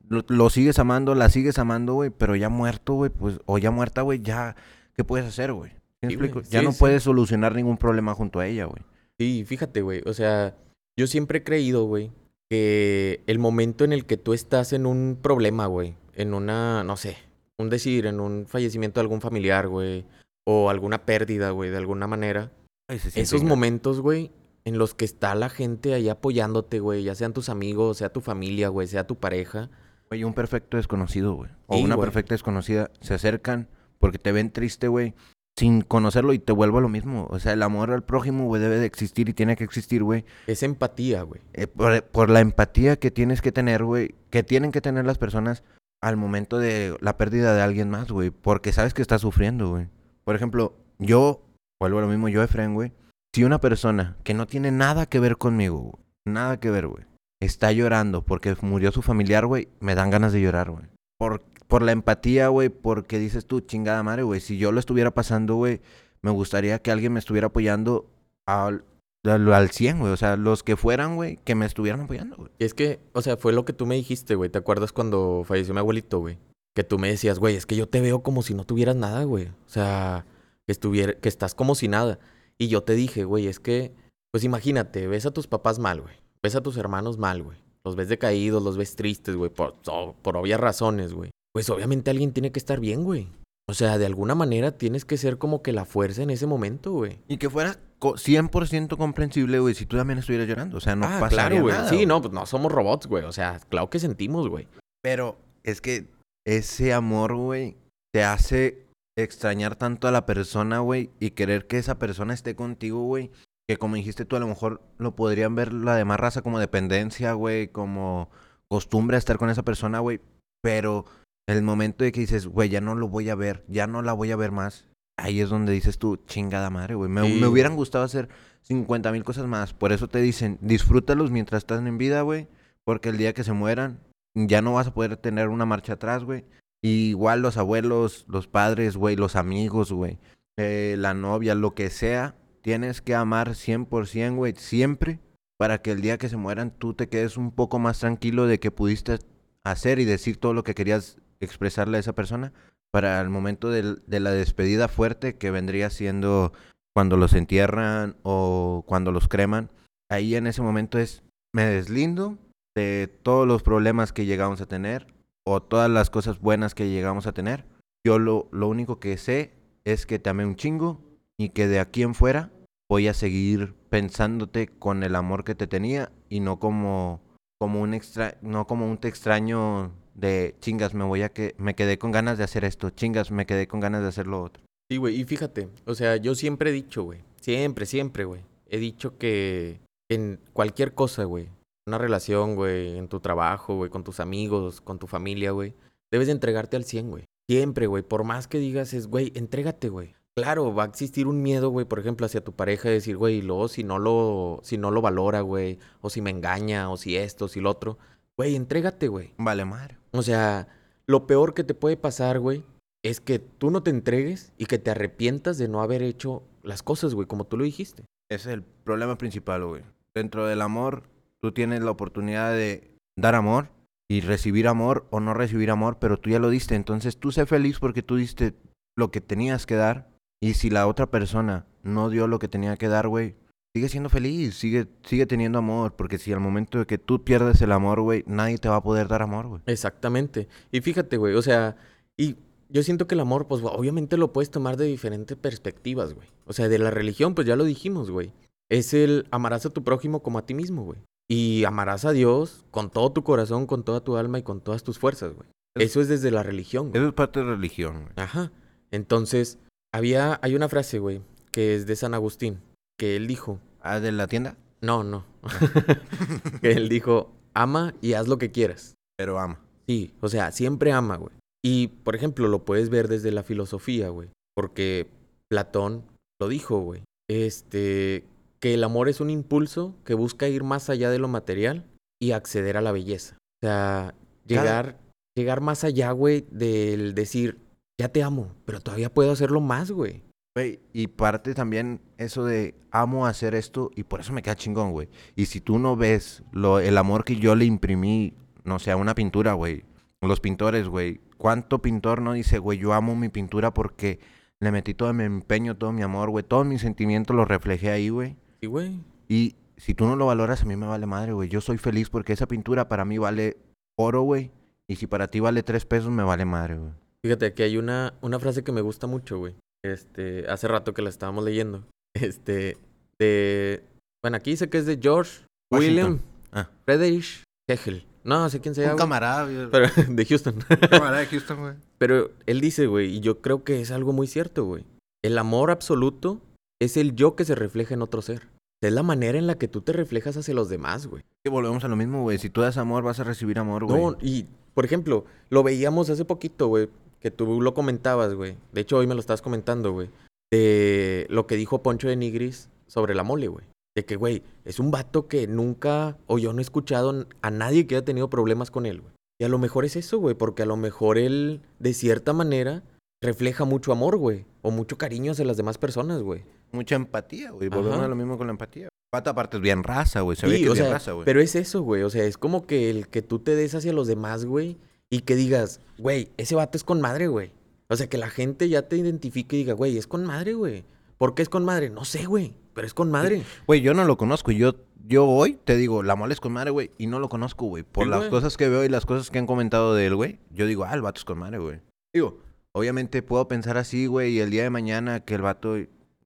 [0.09, 3.71] lo, lo sigues amando, la sigues amando, güey, pero ya muerto, güey, pues, o ya
[3.71, 4.57] muerta, güey, ya,
[4.95, 5.71] ¿qué puedes hacer, güey?
[5.71, 6.29] ¿Sí me Sí, güey.
[6.29, 6.51] explico?
[6.51, 6.79] Ya Sí, no sí.
[6.81, 8.83] puedes solucionar ningún problema junto a ella, güey.
[9.21, 10.01] Sí, fíjate, güey.
[10.07, 10.57] O sea,
[10.99, 12.11] yo siempre he creído, güey,
[12.49, 16.97] que el momento en el que tú estás en un problema, güey, en una, no
[16.97, 17.19] sé,
[17.59, 20.07] un decir, en un fallecimiento de algún familiar, güey,
[20.47, 22.51] o alguna pérdida, güey, de alguna manera,
[22.89, 24.31] esos momentos, güey,
[24.65, 28.23] en los que está la gente ahí apoyándote, güey, ya sean tus amigos, sea tu
[28.23, 29.69] familia, güey, sea tu pareja.
[30.09, 31.51] Güey, un perfecto desconocido, güey.
[31.67, 35.13] O Sí, una perfecta desconocida se acercan porque te ven triste, güey,
[35.57, 37.27] sin conocerlo y te vuelvo a lo mismo.
[37.31, 40.25] O sea, el amor al prójimo, güey, debe de existir y tiene que existir, güey.
[40.47, 41.43] Es empatía, güey.
[41.53, 45.19] Eh, por, por la empatía que tienes que tener, güey, que tienen que tener las
[45.19, 45.63] personas
[46.03, 49.89] al momento de la pérdida de alguien más, güey, porque sabes que estás sufriendo, güey.
[50.25, 51.43] Por ejemplo, yo,
[51.81, 52.93] vuelvo a lo mismo, yo, Efren, güey,
[53.35, 57.05] si una persona que no tiene nada que ver conmigo, güey, nada que ver, güey,
[57.41, 60.85] está llorando porque murió su familiar, güey, me dan ganas de llorar, güey.
[61.21, 65.11] Por, por la empatía, güey, porque dices tú, chingada madre, güey, si yo lo estuviera
[65.11, 65.83] pasando, güey,
[66.23, 68.11] me gustaría que alguien me estuviera apoyando
[68.47, 68.85] al,
[69.27, 70.13] al, al 100, güey.
[70.13, 72.51] O sea, los que fueran, güey, que me estuvieran apoyando, güey.
[72.59, 74.49] Es que, o sea, fue lo que tú me dijiste, güey.
[74.49, 76.39] ¿Te acuerdas cuando falleció mi abuelito, güey?
[76.75, 79.25] Que tú me decías, güey, es que yo te veo como si no tuvieras nada,
[79.25, 79.49] güey.
[79.49, 80.25] O sea,
[80.67, 82.19] que estuviera, que estás como si nada.
[82.57, 83.93] Y yo te dije, güey, es que,
[84.31, 86.15] pues imagínate, ves a tus papás mal, güey.
[86.43, 87.59] Ves a tus hermanos mal, güey.
[87.85, 89.75] Los ves decaídos, los ves tristes, güey, por,
[90.23, 91.31] por obvias razones, güey.
[91.53, 93.29] Pues obviamente alguien tiene que estar bien, güey.
[93.69, 96.93] O sea, de alguna manera tienes que ser como que la fuerza en ese momento,
[96.93, 97.19] güey.
[97.29, 100.77] Y que fuera co- 100% comprensible, güey, si tú también estuvieras llorando.
[100.77, 101.75] O sea, no ah, pasaría claro, güey.
[101.75, 103.25] nada, Sí, no, pues no somos robots, güey.
[103.25, 104.67] O sea, claro que sentimos, güey.
[105.03, 106.09] Pero es que
[106.47, 107.77] ese amor, güey,
[108.13, 113.05] te hace extrañar tanto a la persona, güey, y querer que esa persona esté contigo,
[113.05, 113.31] güey,
[113.71, 117.35] que como dijiste tú, a lo mejor lo podrían ver la demás raza como dependencia,
[117.35, 118.29] güey, como
[118.67, 120.21] costumbre a estar con esa persona, güey,
[120.61, 121.05] pero
[121.47, 124.13] el momento de que dices, güey, ya no lo voy a ver, ya no la
[124.13, 127.47] voy a ver más, ahí es donde dices tú, chingada madre, güey, me, Sí, me
[127.47, 128.29] hubieran gustado hacer
[128.63, 132.49] 50 mil cosas más, por eso te dicen, disfrútalos mientras están en vida, güey,
[132.83, 134.01] porque el día que se mueran,
[134.35, 136.45] ya no vas a poder tener una marcha atrás, güey.
[136.83, 140.19] Igual los abuelos, los padres, güey, los amigos, güey,
[140.57, 145.21] eh, la novia, lo que sea, tienes que amar 100%, güey, siempre,
[145.59, 148.61] para que el día que se mueran tú te quedes un poco más tranquilo de
[148.61, 149.19] que pudiste
[149.65, 152.53] hacer y decir todo lo que querías expresarle a esa persona
[152.93, 156.53] para el momento de la despedida fuerte que vendría siendo
[156.95, 159.71] cuando los entierran o cuando los creman.
[160.11, 161.23] Ahí en ese momento es,
[161.55, 162.37] me deslindo
[162.75, 165.07] de todos los problemas que llegamos a tener
[165.45, 167.65] o todas las cosas buenas que llegamos a tener.
[168.05, 169.53] Yo lo, lo único que sé
[169.85, 171.10] es que te amé un chingo
[171.41, 172.51] y que de aquí en fuera
[172.87, 177.23] voy a seguir pensándote con el amor que te tenía y no como
[177.59, 181.75] como un extra no como un te extraño de chingas me voy a que me
[181.75, 184.63] quedé con ganas de hacer esto, chingas me quedé con ganas de hacer lo otro.
[184.91, 188.79] Sí, güey, y fíjate, o sea, yo siempre he dicho, güey, siempre, siempre, güey, he
[188.79, 191.49] dicho que en cualquier cosa, güey,
[191.87, 195.73] una relación, güey, en tu trabajo, güey, con tus amigos, con tu familia, güey,
[196.13, 197.25] debes de entregarte al 100, güey.
[197.49, 200.15] Siempre, güey, por más que digas es, güey, entrégate, güey.
[200.37, 203.37] Claro, va a existir un miedo, güey, por ejemplo, hacia tu pareja de decir, güey,
[203.37, 206.97] y luego si no lo, si no lo valora, güey, o si me engaña, o
[206.97, 207.99] si esto, si lo otro,
[208.37, 209.35] güey, entrégate, güey.
[209.37, 209.99] Vale madre.
[210.13, 210.69] O sea,
[211.07, 212.65] lo peor que te puede pasar, güey,
[213.03, 216.83] es que tú no te entregues y que te arrepientas de no haber hecho las
[216.83, 218.05] cosas, güey, como tú lo dijiste.
[218.31, 219.83] Ese es el problema principal, güey.
[220.15, 221.05] dentro del amor,
[221.41, 223.71] tú tienes la oportunidad de dar amor
[224.09, 226.75] y recibir amor o no recibir amor, pero tú ya lo diste.
[226.75, 228.55] Entonces tú sé feliz porque tú diste
[228.97, 230.10] lo que tenías que dar.
[230.43, 233.37] Y si la otra persona no dio lo que tenía que dar, güey,
[233.75, 235.95] sigue siendo feliz, sigue, sigue teniendo amor.
[235.97, 238.83] Porque si al momento de que tú pierdes el amor, güey, nadie te va a
[238.83, 239.63] poder dar amor, güey.
[239.67, 240.49] Exactamente.
[240.73, 241.77] Y fíjate, güey, o sea,
[242.17, 242.37] y
[242.71, 246.29] yo siento que el amor, pues obviamente lo puedes tomar de diferentes perspectivas, güey.
[246.47, 248.33] O sea, de la religión, pues ya lo dijimos, güey.
[248.71, 251.01] Es el amarás a tu prójimo como a ti mismo, güey.
[251.29, 254.83] Y amarás a Dios con todo tu corazón, con toda tu alma y con todas
[254.83, 255.49] tus fuerzas, güey.
[255.77, 257.01] Eso es desde la religión, güey.
[257.01, 258.13] Eso es parte de religión, güey.
[258.17, 258.51] Ajá.
[258.91, 259.59] Entonces,
[259.93, 261.21] había, hay una frase, güey,
[261.53, 262.61] que es de San Agustín,
[262.99, 264.57] que él dijo, ¿Ah, de la tienda?
[264.81, 265.25] no, no,
[266.63, 268.95] que él dijo, ama y haz lo que quieras.
[269.17, 269.61] Pero ama.
[269.87, 271.33] Sí, o sea, siempre ama, güey.
[271.63, 274.31] Y, por ejemplo, lo puedes ver desde la filosofía, güey.
[274.55, 275.09] Porque
[275.49, 276.05] Platón
[276.41, 277.03] lo dijo, güey.
[277.29, 278.25] Este,
[278.61, 281.85] que el amor es un impulso que busca ir más allá de lo material
[282.21, 283.37] y acceder a la belleza.
[283.63, 284.15] O sea,
[284.47, 284.99] llegar,
[285.37, 287.59] llegar más allá, güey, del decir,
[288.01, 290.23] ya te amo, pero todavía puedo hacerlo más, güey.
[290.57, 294.93] Güey, y parte también eso de amo hacer esto y por eso me queda chingón,
[294.93, 295.11] güey.
[295.37, 298.33] Y si tú no ves lo, el amor que yo le imprimí,
[298.65, 299.85] no sé, a una pintura, güey.
[300.23, 301.21] Los pintores, güey.
[301.37, 304.19] ¿Cuánto pintor no dice, güey, yo amo mi pintura porque
[304.61, 306.43] le metí todo mi empeño, todo mi amor, güey?
[306.43, 308.37] Todos mis sentimientos los reflejé ahí, güey.
[308.63, 308.99] Sí, güey.
[309.29, 311.51] Y si tú no lo valoras, a mí me vale madre, güey.
[311.51, 313.59] Yo soy feliz porque esa pintura para mí vale
[313.97, 314.51] oro, güey.
[314.89, 316.93] Y si para ti vale tres pesos, me vale madre, güey.
[317.25, 319.55] Fíjate que hay una, una frase que me gusta mucho, güey.
[319.85, 321.85] Este, hace rato que la estábamos leyendo.
[322.13, 322.77] Este,
[323.21, 323.85] de.
[324.21, 326.19] Bueno, aquí dice que es de George William.
[326.51, 326.69] Ah.
[326.85, 328.05] Friedrich Hegel.
[328.25, 328.91] No sé quién sea.
[328.93, 329.71] Un camarada, güey.
[329.71, 330.57] Pero, de Houston.
[330.57, 331.75] Un camarada de Houston, güey.
[331.99, 334.85] Pero él dice, güey, y yo creo que es algo muy cierto, güey.
[335.23, 336.41] El amor absoluto
[336.81, 338.49] es el yo que se refleja en otro ser.
[338.83, 341.23] Es la manera en la que tú te reflejas hacia los demás, güey.
[341.45, 342.39] Que volvemos a lo mismo, güey.
[342.39, 344.03] Si tú das amor, vas a recibir amor, güey.
[344.03, 346.89] No, y por ejemplo, lo veíamos hace poquito, güey,
[347.21, 348.57] que tú lo comentabas, güey.
[348.73, 350.11] De hecho, hoy me lo estabas comentando, güey.
[350.51, 353.67] De lo que dijo Poncho de Nigris sobre la mole, güey.
[353.95, 357.87] De que, güey, es un vato que nunca, o yo no he escuchado a nadie
[357.87, 359.13] que haya tenido problemas con él, güey.
[359.41, 362.83] Y a lo mejor es eso, güey, porque a lo mejor él, de cierta manera,
[363.23, 364.45] refleja mucho amor, güey.
[364.63, 366.45] O mucho cariño hacia las demás personas, güey.
[366.73, 367.69] Mucha empatía, güey.
[367.69, 368.89] Volvemos a lo mismo con la empatía.
[369.11, 370.37] Pata aparte es bien raza, güey.
[370.37, 371.25] Se ve que o es bien sea, raza, güey.
[371.25, 372.03] pero es eso, güey.
[372.03, 374.77] O sea, es como que el que tú te des hacia los demás, güey,
[375.11, 377.53] y que digas, güey, ese vato es con madre, güey.
[377.89, 380.85] O sea, que la gente ya te identifique y diga, güey, es con madre, güey.
[381.19, 381.91] ¿Por qué es con madre?
[381.91, 383.43] No sé, güey, pero es con madre.
[383.67, 384.53] Güey, yo no lo conozco.
[384.53, 384.75] Yo,
[385.07, 386.93] yo hoy te digo, la mole es con madre, güey.
[386.97, 387.83] Y no lo conozco, güey.
[387.83, 390.39] Por Sí, las cosas que veo y las cosas que han comentado de él, güey.
[390.51, 391.81] Yo digo, ah, el vato es con madre, güey.
[392.15, 392.39] Digo,
[392.73, 394.35] obviamente puedo pensar así, güey.
[394.35, 395.77] Y el día de mañana que el vato,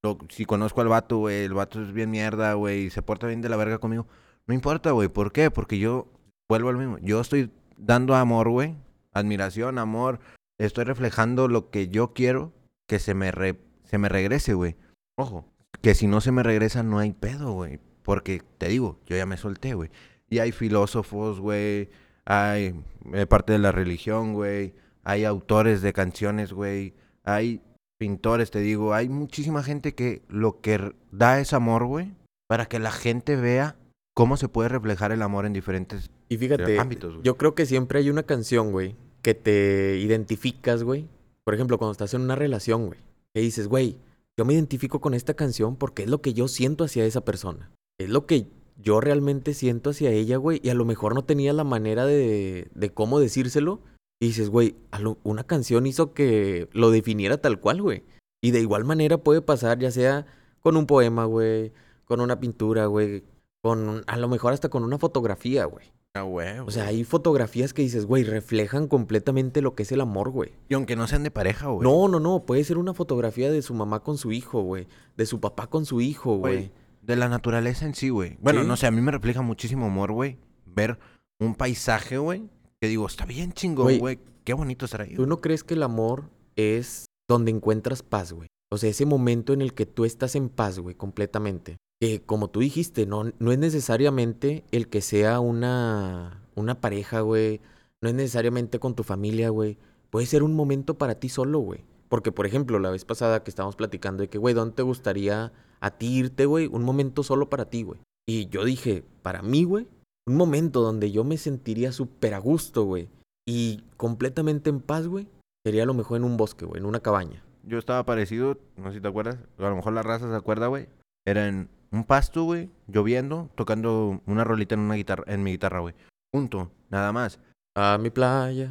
[0.02, 2.84] lo- si conozco al vato, güey, el vato es bien mierda, güey.
[2.84, 4.06] Y se porta bien de la verga conmigo.
[4.46, 5.08] No importa, güey.
[5.08, 5.50] ¿Por qué?
[5.50, 6.06] Porque yo
[6.48, 6.98] vuelvo al mismo.
[7.00, 8.76] Yo estoy dando amor, güey.
[9.12, 10.20] Admiración, amor.
[10.58, 12.52] Estoy reflejando lo que yo quiero
[12.88, 14.76] que se me, re- se me regrese, güey.
[15.16, 15.46] Ojo,
[15.80, 17.80] que si no se me regresa no hay pedo, güey.
[18.02, 19.90] Porque te digo, yo ya me solté, güey.
[20.28, 21.90] Y hay filósofos, güey.
[22.24, 22.80] Hay
[23.12, 24.74] eh, parte de la religión, güey.
[25.02, 26.94] Hay autores de canciones, güey.
[27.24, 27.62] Hay
[27.98, 28.94] pintores, te digo.
[28.94, 32.14] Hay muchísima gente que lo que da es amor, güey.
[32.48, 33.76] Para que la gente vea
[34.14, 37.98] cómo se puede reflejar el amor en diferentes Y fíjate, ámbitos, yo creo que siempre
[37.98, 41.06] hay una canción, güey, que te identificas, güey.
[41.44, 42.98] Por ejemplo, cuando estás en una relación, güey,
[43.34, 43.96] que dices, güey,
[44.37, 47.70] yo me identifico con esta canción porque es lo que yo siento hacia esa persona.
[47.98, 48.46] Es lo que
[48.82, 52.68] yo realmente siento hacia ella, güey, y a lo mejor no tenía la manera de,
[52.74, 53.80] de cómo decírselo.
[54.20, 54.74] Y dices, güey,
[55.22, 58.02] una canción hizo que lo definiera tal cual, güey.
[58.42, 60.26] Y de igual manera puede pasar, ya sea
[60.60, 61.72] con un poema, güey,
[62.04, 63.22] con una pintura, güey,
[63.62, 65.92] con un- a lo mejor hasta con una fotografía, güey.
[66.16, 70.00] Ah, güey, O sea, hay fotografías que dices, güey, reflejan completamente lo que es el
[70.00, 70.53] amor, güey.
[70.68, 71.83] Y aunque no sean de pareja, güey.
[71.83, 72.46] No, no, no.
[72.46, 74.87] Puede ser una fotografía de su mamá con su hijo, güey.
[75.16, 76.72] De su papá con su hijo, Güey, güey.
[77.03, 78.38] De la naturaleza en sí, güey.
[78.40, 78.68] Bueno, Sí.
[78.68, 80.38] no sé, a mí me refleja muchísimo amor, güey.
[80.66, 81.00] Ver
[81.40, 82.48] un paisaje, güey.
[82.81, 84.18] Que digo, está bien chingón, Güey, güey.
[84.44, 85.14] Qué bonito estar ahí.
[85.16, 88.46] ¿Tú no crees que el amor es donde encuentras paz, güey?
[88.70, 91.77] O sea, ese momento en el que tú estás en paz, güey, completamente.
[92.00, 97.61] Que como tú dijiste, no, no es necesariamente el que sea una, una pareja, güey.
[98.02, 99.78] No es necesariamente con tu familia, güey.
[100.11, 101.85] Puede ser un momento para ti solo, güey.
[102.09, 105.52] Porque, por ejemplo, la vez pasada que estábamos platicando de que, güey, ¿dónde te gustaría
[105.80, 106.66] a ti irte, güey?
[106.66, 108.00] Un momento solo para ti, güey.
[108.26, 109.88] Y yo dije, para mí, güey,
[110.26, 113.09] un momento donde yo me sentiría súper a gusto, güey.
[113.46, 115.28] Y completamente en paz, güey.
[115.66, 117.42] Sería a lo mejor en un bosque, güey, en una cabaña.
[117.64, 119.38] Yo estaba parecido, no sé si te acuerdas.
[119.59, 120.88] A lo mejor la raza se acuerda, güey.
[121.26, 125.78] Era en un pasto, güey, lloviendo, tocando una rolita en una guitarra, en mi guitarra,
[125.78, 125.94] güey.
[126.33, 127.38] Punto, nada más.
[127.76, 128.70] A mi playa.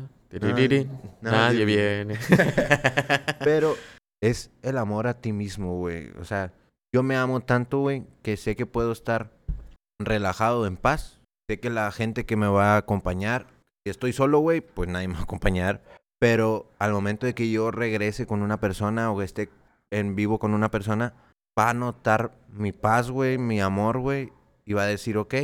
[1.22, 2.18] nadie viene.
[3.40, 3.76] Pero
[4.22, 6.12] es el amor a ti mismo, güey.
[6.20, 6.52] O sea,
[6.94, 9.32] yo me amo tanto, güey, que sé que puedo estar
[10.00, 11.22] relajado, en paz.
[11.50, 13.48] Sé que la gente que me va a acompañar,
[13.86, 15.82] si estoy solo, güey, pues nadie me va a acompañar.
[16.20, 19.50] Pero al momento de que yo regrese con una persona o esté
[19.92, 21.14] en vivo con una persona,
[21.58, 24.32] va a notar mi paz, güey, mi amor, güey,
[24.66, 25.36] y va a decir, ok,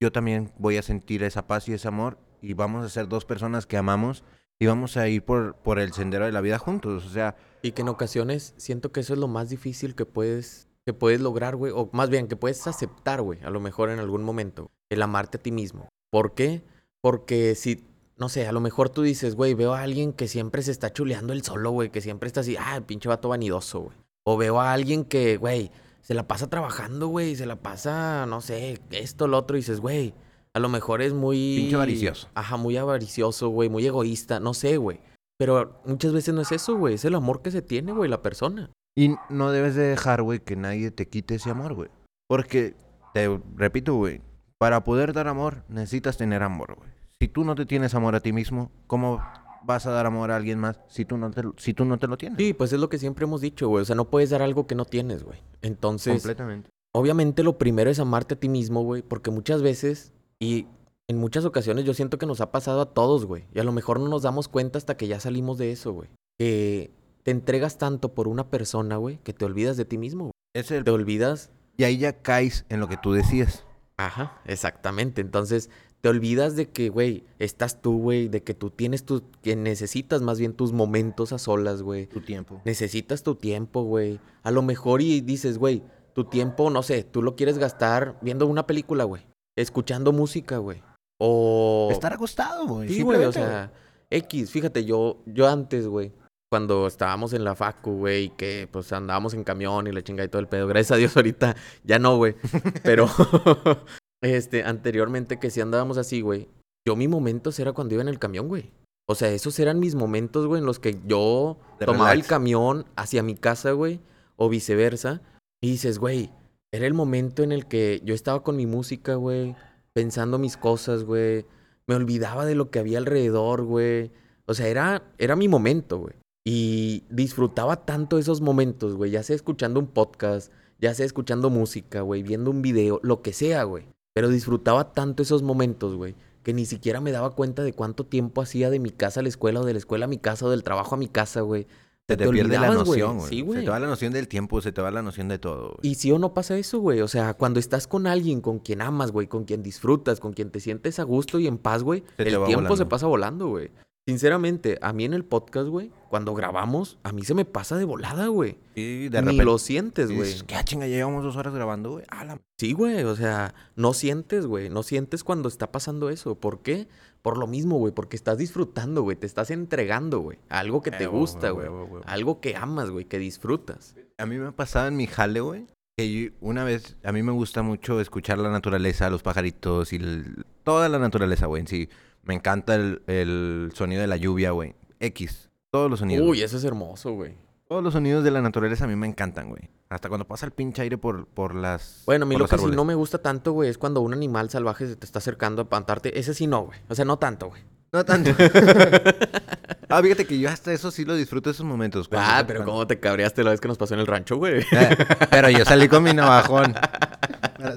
[0.00, 3.24] yo también voy a sentir esa paz y ese amor, y vamos a ser dos
[3.24, 4.24] personas que amamos
[4.60, 7.06] y vamos a ir por, por el sendero de la vida juntos.
[7.06, 10.68] O sea, Y que en ocasiones siento que eso es lo más difícil que puedes,
[10.84, 11.72] que puedes lograr, güey.
[11.74, 13.40] O más bien, que puedes aceptar, güey.
[13.44, 14.70] A lo mejor en algún momento.
[14.90, 15.88] El amarte a ti mismo.
[16.10, 16.64] ¿Por qué?
[17.00, 20.62] Porque si, no sé, a lo mejor tú dices, güey, veo a alguien que siempre
[20.62, 21.90] se está chuleando el solo, güey.
[21.90, 23.96] Que siempre está así, ah, pinche vato vanidoso, güey.
[24.30, 25.70] O veo a alguien que, güey,
[26.02, 27.34] se la pasa trabajando, güey.
[27.34, 29.56] Se la pasa, no sé, esto, lo otro.
[29.56, 30.12] Y dices, güey,
[30.52, 31.56] a lo mejor es muy...
[31.56, 32.28] Pinche avaricioso.
[32.34, 33.70] Ajá, muy avaricioso, güey.
[33.70, 34.38] Muy egoísta.
[34.38, 35.00] No sé, güey.
[35.38, 36.96] Pero muchas veces no es eso, güey.
[36.96, 38.70] Es el amor que se tiene, güey, la persona.
[38.94, 41.88] Y no debes de dejar, güey, que nadie te quite ese amor, güey.
[42.28, 42.74] Porque,
[43.14, 44.20] te repito, güey,
[44.58, 46.90] para poder dar amor, necesitas tener amor, güey.
[47.18, 49.22] Si tú no te tienes amor a ti mismo, ¿cómo
[49.64, 51.98] vas a dar amor a alguien más si tú no te, lo- si tú no
[51.98, 52.38] te lo tienes?
[52.38, 53.82] Sí, pues es lo que siempre hemos dicho, güey.
[53.82, 55.38] O sea, no puedes dar algo que no tienes, güey.
[55.62, 56.70] Entonces, Completamente.
[56.94, 59.02] obviamente lo primero es amarte a ti mismo, güey.
[59.02, 60.66] Porque muchas veces, y
[61.08, 63.44] en muchas ocasiones yo siento que nos ha pasado a todos, güey.
[63.54, 66.08] Y a lo mejor no nos damos cuenta hasta que ya salimos de eso, güey.
[66.38, 66.90] Que
[67.22, 70.32] te entregas tanto por una persona, güey, que te olvidas de ti mismo, güey.
[70.54, 73.64] Es el- Te olvidas Y ahí ya caes en lo que tú decías.
[73.96, 75.20] Ajá, exactamente.
[75.20, 79.56] Entonces, te olvidas de que, güey, estás tú, güey, de que tú tienes tu, que
[79.56, 82.06] necesitas más bien tus momentos a solas, güey.
[82.06, 82.60] Tu tiempo.
[82.64, 84.20] Necesitas tu tiempo, güey.
[84.42, 85.82] A lo mejor y dices, güey,
[86.12, 89.26] tu tiempo, no sé, tú lo quieres gastar viendo una película, güey.
[89.56, 90.82] Escuchando música, güey.
[91.18, 91.88] O...
[91.90, 92.88] Estar acostado, güey.
[92.88, 93.72] Sí, güey, o sea,
[94.10, 96.12] X, fíjate, yo, yo antes, güey,
[96.50, 100.26] cuando estábamos en la facu, güey, y que pues andábamos en camión y la chingada
[100.26, 102.36] y todo el pedo, gracias a Dios ahorita ya no, güey,
[102.82, 103.06] pero
[104.22, 106.48] este, anteriormente que sí andábamos así, güey,
[106.86, 108.72] yo mi momentos era cuando iba en el camión, güey.
[109.06, 112.86] O sea, esos eran mis momentos, güey, en los que yo De tomaba el camión
[112.96, 114.00] hacia mi casa, güey,
[114.36, 115.22] o viceversa,
[115.60, 116.30] y dices, güey,
[116.72, 119.56] era el momento en el que yo estaba con mi música, güey,
[119.94, 121.46] pensando mis cosas, güey.
[121.86, 124.12] Me olvidaba de lo que había alrededor, güey.
[124.46, 126.14] O sea, era, era mi momento, güey.
[126.46, 129.10] Y disfrutaba tanto esos momentos, güey.
[129.10, 133.32] Ya sea escuchando un podcast, ya sea escuchando música, güey, viendo un video, lo que
[133.32, 133.86] sea, güey.
[134.14, 138.42] Pero disfrutaba tanto esos momentos, güey, que ni siquiera me daba cuenta de cuánto tiempo
[138.42, 140.50] hacía de mi casa a la escuela o de la escuela a mi casa o
[140.50, 141.66] del trabajo a mi casa, güey.
[142.08, 143.28] Se te, pierde la noción, güey.
[143.28, 145.74] Sí, se te va la noción del tiempo, se te va la noción de todo,
[145.76, 145.92] güey.
[145.92, 147.02] Y sí o no pasa eso, güey.
[147.02, 150.50] O sea, cuando estás con alguien con quien amas, güey, con quien disfrutas, con quien
[150.50, 153.70] te sientes a gusto y en paz, güey, el tiempo se pasa volando, güey.
[154.08, 157.84] Sinceramente, a mí en el podcast, güey, cuando grabamos, a mí se me pasa de
[157.84, 158.56] volada, güey.
[158.74, 159.44] Y de Ni repente...
[159.44, 160.32] lo sientes, güey.
[160.46, 160.86] ¿Qué ah, chinga?
[160.86, 162.06] Llevamos dos horas grabando, güey.
[162.08, 162.40] A la...
[162.58, 166.36] Sí, güey, o sea, no sientes, güey, no sientes cuando está pasando eso.
[166.36, 166.88] ¿Por qué?
[167.20, 171.06] Por lo mismo, güey, porque estás disfrutando, güey, te estás entregando, güey, algo que te
[171.06, 171.68] gusta, güey,
[172.06, 173.94] algo que amas, güey, que disfrutas.
[174.16, 175.66] A mí me ha pasado en mi jale, güey.
[175.98, 179.96] Que yo- una vez, a mí me gusta mucho escuchar la naturaleza, los pajaritos y
[179.96, 181.60] el- toda la naturaleza, güey.
[181.60, 181.90] En sí,
[182.22, 184.74] me encanta el, el sonido de la lluvia, güey.
[185.00, 185.48] X.
[185.70, 186.26] Todos los sonidos.
[186.28, 187.34] Uy, eso es hermoso, güey.
[187.68, 189.68] Todos los sonidos de la naturaleza a mí me encantan, güey.
[189.90, 192.02] Hasta cuando pasa el pinche aire por, por las.
[192.06, 194.50] Bueno, a mí lo que sí no me gusta tanto, güey, es cuando un animal
[194.50, 196.18] salvaje se te está acercando a espantarte.
[196.18, 196.78] Ese sí no, güey.
[196.88, 197.62] O sea, no tanto, güey.
[197.92, 198.30] No tanto.
[199.88, 202.08] ah, fíjate que yo hasta eso sí lo disfruto esos momentos.
[202.08, 204.36] cuando- Ah, pero cuando- cómo te cabreaste la vez que nos pasó en el rancho,
[204.36, 204.60] güey.
[204.60, 204.96] Eh,
[205.30, 206.74] pero yo salí con mi navajón.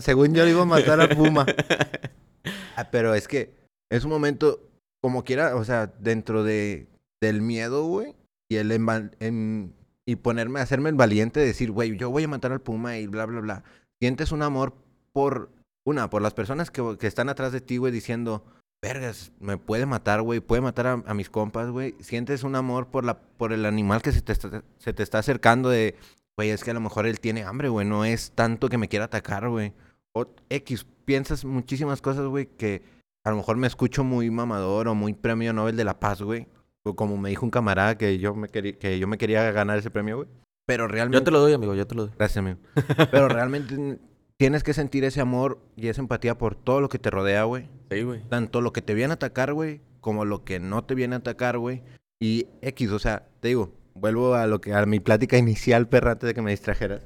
[0.01, 1.45] Según yo iba a matar al puma.
[2.75, 3.53] Ah, pero es que
[3.91, 4.59] es un momento,
[5.01, 6.87] como quiera, o sea, dentro de
[7.21, 8.15] del miedo, güey,
[8.49, 9.73] y el enval- en-
[10.07, 13.05] y ponerme hacerme el valiente de decir, güey, yo voy a matar al puma y
[13.05, 13.63] bla, bla, bla.
[14.01, 14.73] Sientes un amor
[15.13, 15.51] por,
[15.85, 18.43] una, por las personas que, que están atrás de ti, güey, diciendo,
[18.81, 21.93] vergas, me puede matar, güey, puede matar a, a mis compas, güey.
[21.99, 25.19] Sientes un amor por, la, por el animal que se te, está, se te está
[25.19, 25.93] acercando de,
[26.35, 28.87] güey, es que a lo mejor él tiene hambre, güey, no es tanto que me
[28.89, 29.73] quiera atacar, güey.
[30.13, 32.81] O X, piensas muchísimas cosas, güey, que
[33.23, 36.47] a lo mejor me escucho muy mamador o muy premio Nobel de la Paz, güey.
[36.83, 39.77] O como me dijo un camarada que yo me, quería que yo me quería ganar
[39.77, 40.29] ese premio, güey.
[40.65, 41.19] Pero realmente...
[41.19, 42.15] Yo te lo doy, amigo, yo te lo doy.
[42.17, 42.59] Gracias, amigo.
[43.11, 43.99] Pero realmente
[44.37, 47.69] tienes que sentir ese amor y esa empatía por todo lo que te rodea, güey.
[47.91, 48.21] Sí, güey.
[48.29, 51.19] Tanto lo que te viene a atacar, güey, como lo que no te viene a
[51.19, 51.83] atacar, güey.
[52.19, 56.13] Y X, o sea, te digo, vuelvo a lo que a mi plática inicial, perra,
[56.13, 57.03] antes de que me distrajeras.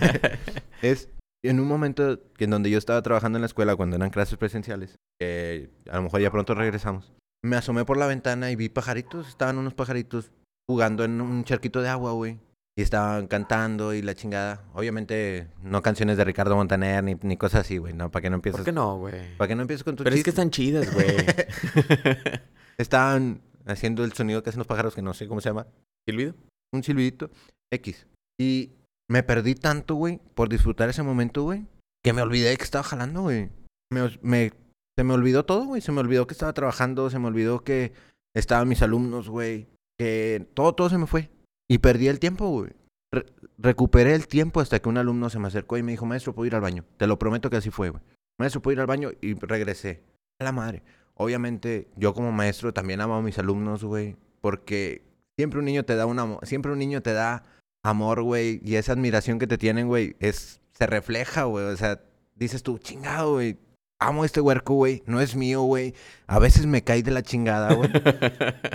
[0.82, 1.08] es
[1.42, 4.96] en un momento en donde yo estaba trabajando en la escuela, cuando eran clases presenciales,
[5.20, 7.12] que a lo mejor ya pronto regresamos,
[7.42, 10.32] me asomé por la ventana y vi pajaritos, estaban unos pajaritos
[10.68, 12.38] jugando en un charquito de agua, güey.
[12.76, 14.62] Y estaban cantando y la chingada.
[14.72, 17.92] Obviamente, no canciones de Ricardo Montaner ni, ni cosas así, güey.
[17.92, 18.58] No, para que no empieces.
[18.58, 19.36] ¿Por qué no, güey?
[19.36, 21.08] Para que no empieces con tu Pero es que están chidas, güey.
[22.78, 25.66] Estaban haciendo el sonido que hacen los pájaros, que no sé cómo se llama.
[26.08, 26.34] ¿Silbido?
[26.72, 27.30] Un silbidito.
[27.72, 28.06] X.
[28.40, 28.70] Y
[29.10, 31.66] me perdí tanto, güey, por disfrutar ese momento, güey,
[32.04, 33.50] que me olvidé que estaba jalando, güey.
[33.90, 34.52] Me,
[34.96, 35.80] se me olvidó todo, güey.
[35.80, 37.92] Se me olvidó que estaba trabajando, se me olvidó que
[38.34, 39.68] estaban mis alumnos, güey.
[39.98, 41.30] Que todo, todo se me fue.
[41.70, 42.72] Y perdí el tiempo, güey.
[43.12, 46.34] Re- recuperé el tiempo hasta que un alumno se me acercó y me dijo, maestro,
[46.34, 46.84] puedo ir al baño.
[46.98, 48.02] Te lo prometo que así fue, güey.
[48.38, 50.02] Maestro, puedo ir al baño y regresé.
[50.40, 50.82] A la madre.
[51.14, 54.16] Obviamente, yo como maestro también amo a mis alumnos, güey.
[54.40, 55.02] Porque
[55.38, 57.42] siempre un niño te da un amor, siempre un niño te da
[57.88, 58.60] amor, güey.
[58.64, 61.66] Y esa admiración que te tienen, güey, es, se refleja, güey.
[61.66, 62.00] O sea,
[62.34, 63.58] dices tú, chingado, güey.
[64.00, 65.02] Amo este huerco, güey.
[65.06, 65.94] No es mío, güey.
[66.26, 67.90] A veces me cae de la chingada, güey.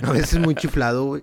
[0.02, 1.22] A veces muy chiflado, güey.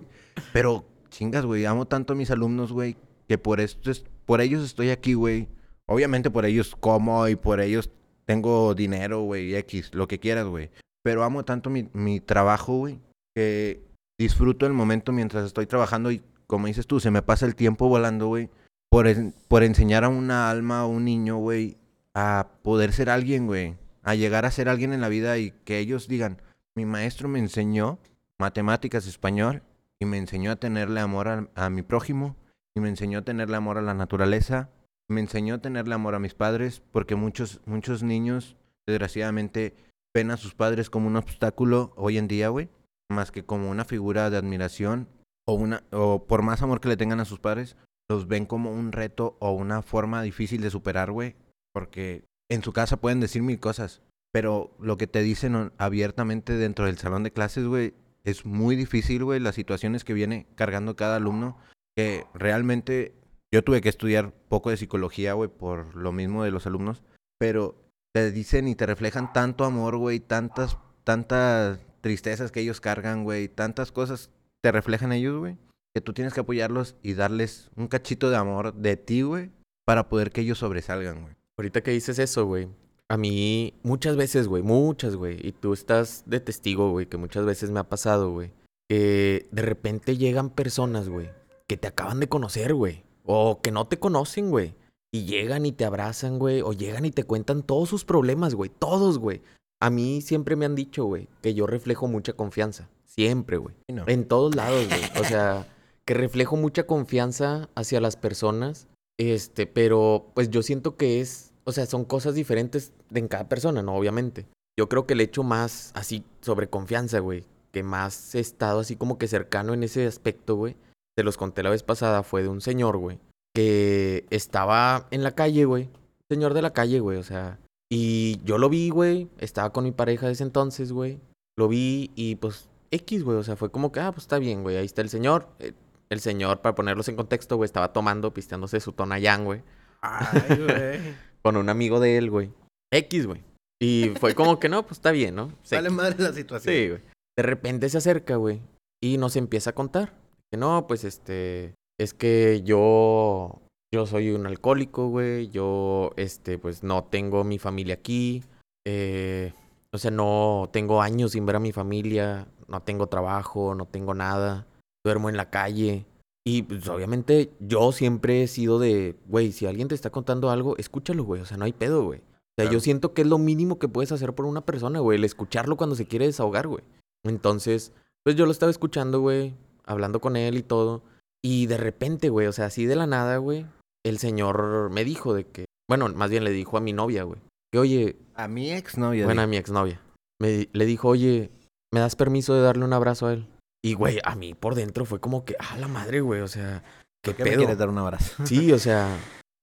[0.52, 1.64] Pero chingas, güey.
[1.66, 2.96] Amo tanto a mis alumnos, güey,
[3.28, 5.48] que por esto es, por ellos estoy aquí, güey.
[5.86, 7.90] Obviamente por ellos como y por ellos
[8.24, 10.70] tengo dinero, güey, X, lo que quieras, güey.
[11.02, 12.98] Pero amo tanto mi, mi trabajo, güey,
[13.34, 13.82] que
[14.18, 16.22] disfruto el momento mientras estoy trabajando y
[16.52, 18.50] como dices tú, se me pasa el tiempo volando, güey.
[18.90, 19.06] Por,
[19.48, 21.78] por enseñar a una alma, a un niño, güey,
[22.12, 23.78] a poder ser alguien, güey.
[24.02, 26.42] A llegar a ser alguien en la vida y que ellos digan,
[26.74, 28.00] mi maestro me enseñó
[28.38, 29.62] matemáticas, español,
[29.98, 32.36] y me enseñó a tenerle amor a, a mi prójimo,
[32.74, 34.68] y me enseñó a tenerle amor a la naturaleza,
[35.08, 39.74] me enseñó a tenerle amor a mis padres, porque muchos, muchos niños, desgraciadamente,
[40.12, 42.68] ven a sus padres como un obstáculo hoy en día, güey,
[43.08, 45.08] más que como una figura de admiración,
[45.46, 47.76] o, una, o por más amor que le tengan a sus padres,
[48.08, 51.36] los ven como un reto o una forma difícil de superar, güey,
[51.72, 56.86] porque en su casa pueden decir mil cosas, pero lo que te dicen abiertamente dentro
[56.86, 61.16] del salón de clases, güey, es muy difícil, güey, las situaciones que viene cargando cada
[61.16, 61.58] alumno,
[61.96, 63.14] que realmente
[63.52, 67.02] yo tuve que estudiar poco de psicología, güey, por lo mismo de los alumnos,
[67.38, 67.76] pero
[68.14, 73.48] te dicen y te reflejan tanto amor, güey, tantas, tantas tristezas que ellos cargan, güey,
[73.48, 74.30] tantas cosas
[74.62, 75.56] te reflejan ellos, güey,
[75.94, 79.50] que tú tienes que apoyarlos y darles un cachito de amor de ti, güey,
[79.84, 81.34] para poder que ellos sobresalgan, güey.
[81.58, 82.68] Ahorita que dices eso, güey.
[83.08, 85.36] A mí, muchas veces, güey, muchas, güey.
[85.46, 88.52] Y tú estás de testigo, güey, que muchas veces me ha pasado, güey.
[88.88, 91.28] Que de repente llegan personas, güey,
[91.66, 93.02] que te acaban de conocer, güey.
[93.24, 94.74] O que no te conocen, güey.
[95.12, 96.62] Y llegan y te abrazan, güey.
[96.62, 98.70] O llegan y te cuentan todos sus problemas, güey.
[98.70, 99.42] Todos, güey.
[99.80, 102.88] A mí siempre me han dicho, güey, que yo reflejo mucha confianza.
[103.14, 103.74] Siempre, güey.
[103.88, 104.04] No.
[104.06, 105.02] En todos lados, güey.
[105.20, 105.66] O sea,
[106.06, 108.88] que reflejo mucha confianza hacia las personas.
[109.18, 113.82] Este, pero pues yo siento que es, o sea, son cosas diferentes en cada persona,
[113.82, 113.94] ¿no?
[113.96, 114.46] Obviamente.
[114.78, 118.96] Yo creo que el hecho más así sobre confianza, güey, que más he estado así
[118.96, 120.76] como que cercano en ese aspecto, güey,
[121.14, 123.18] te los conté la vez pasada, fue de un señor, güey,
[123.54, 125.90] que estaba en la calle, güey.
[126.30, 127.58] Señor de la calle, güey, o sea.
[127.90, 131.20] Y yo lo vi, güey, estaba con mi pareja de ese entonces, güey.
[131.58, 134.62] Lo vi y pues X, güey, o sea, fue como que, ah, pues está bien,
[134.62, 135.48] güey, ahí está el señor.
[135.58, 135.72] Eh,
[136.10, 139.62] El señor, para ponerlos en contexto, güey, estaba tomando, pisteándose su tonayán, güey,
[140.02, 141.14] Ay, güey.
[141.42, 142.50] con un amigo de él, güey.
[142.92, 143.42] X, güey.
[143.80, 145.52] Y fue como que, no, pues está bien, ¿no?
[145.70, 145.90] X.
[145.90, 146.74] madre la situación.
[146.74, 147.00] Sí, güey.
[147.36, 148.60] De repente se acerca, güey,
[149.02, 150.12] y nos empieza a contar.
[150.52, 155.48] Que no, pues este, es que yo, yo soy un alcohólico, güey.
[155.48, 158.44] Yo, este, pues no tengo mi familia aquí.
[158.86, 159.54] Eh,
[159.94, 162.46] o sea, no tengo años sin ver a mi familia.
[162.68, 164.66] No tengo trabajo, no tengo nada.
[165.04, 166.06] Duermo en la calle.
[166.44, 170.76] Y pues obviamente yo siempre he sido de, güey, si alguien te está contando algo,
[170.76, 171.40] escúchalo, güey.
[171.40, 172.18] O sea, no hay pedo, güey.
[172.20, 172.72] O sea, Claro.
[172.72, 175.18] yo siento que es lo mínimo que puedes hacer por una persona, güey.
[175.18, 176.82] El escucharlo cuando se quiere desahogar, güey.
[177.24, 177.92] Entonces,
[178.24, 179.54] pues yo lo estaba escuchando, güey.
[179.84, 181.02] Hablando con él y todo.
[181.44, 183.66] Y de repente, güey, o sea, así de la nada, güey.
[184.04, 187.40] El señor me dijo de que, bueno, más bien le dijo a mi novia, güey.
[187.72, 189.24] Que, oye, A mi ex novia.
[189.24, 190.00] bueno, a mi exnovia.
[190.40, 191.50] Me, le dijo, oye,
[191.92, 193.46] ¿me das permiso de darle un abrazo a él?
[193.84, 196.82] Y, güey, a mí por dentro fue como que, ah, la madre, güey, o sea,
[197.24, 197.58] ¿qué ¿Por qué me pedo?
[197.60, 198.42] quieres dar un abrazo?
[198.46, 199.08] Sí, o sea,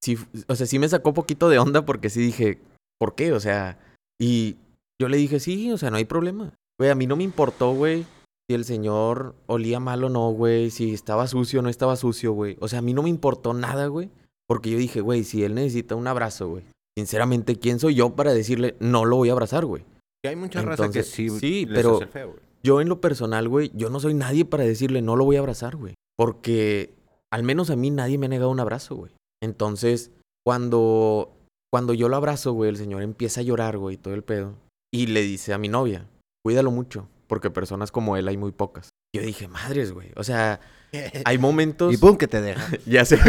[0.04, 0.18] sí,
[0.48, 2.60] o sea, sí me sacó poquito de onda porque sí dije,
[3.00, 3.34] ¿por qué?
[3.34, 3.80] O sea,
[4.20, 4.58] y
[5.02, 6.54] yo le dije, sí, o sea, no hay problema.
[6.78, 8.06] Güey, a mí no me importó, güey,
[8.50, 12.34] si el señor olía mal o no, güey, si estaba sucio o no estaba sucio,
[12.34, 12.58] güey.
[12.60, 14.10] O sea, a mí no me importó nada, güey,
[14.48, 16.64] porque yo dije, güey, si él necesita un abrazo, güey.
[16.98, 19.86] Sinceramente, ¿quién soy yo para decirle, no lo voy a abrazar, güey?
[20.24, 22.36] Que hay mucha raza que Entonces, sí, sí, pero- el feo.
[22.62, 25.40] Yo en lo personal, güey, yo no soy nadie para decirle no lo voy a
[25.40, 25.96] abrazar, güey.
[26.18, 26.94] Porque
[27.32, 29.14] al menos a mí nadie me ha negado un abrazo, güey.
[29.42, 30.12] Entonces,
[30.46, 31.32] cuando
[31.72, 34.56] cuando yo lo abrazo, güey, el señor empieza a llorar, güey, todo el pedo.
[34.92, 36.08] Y le dice a mi novia,
[36.44, 38.90] cuídalo mucho, porque personas como él hay muy pocas.
[39.16, 40.12] Yo dije, madres, güey.
[40.16, 40.60] O sea,
[41.26, 41.94] hay momentos.
[41.94, 42.76] Y pum, que te deja.
[42.86, 43.20] ya sé.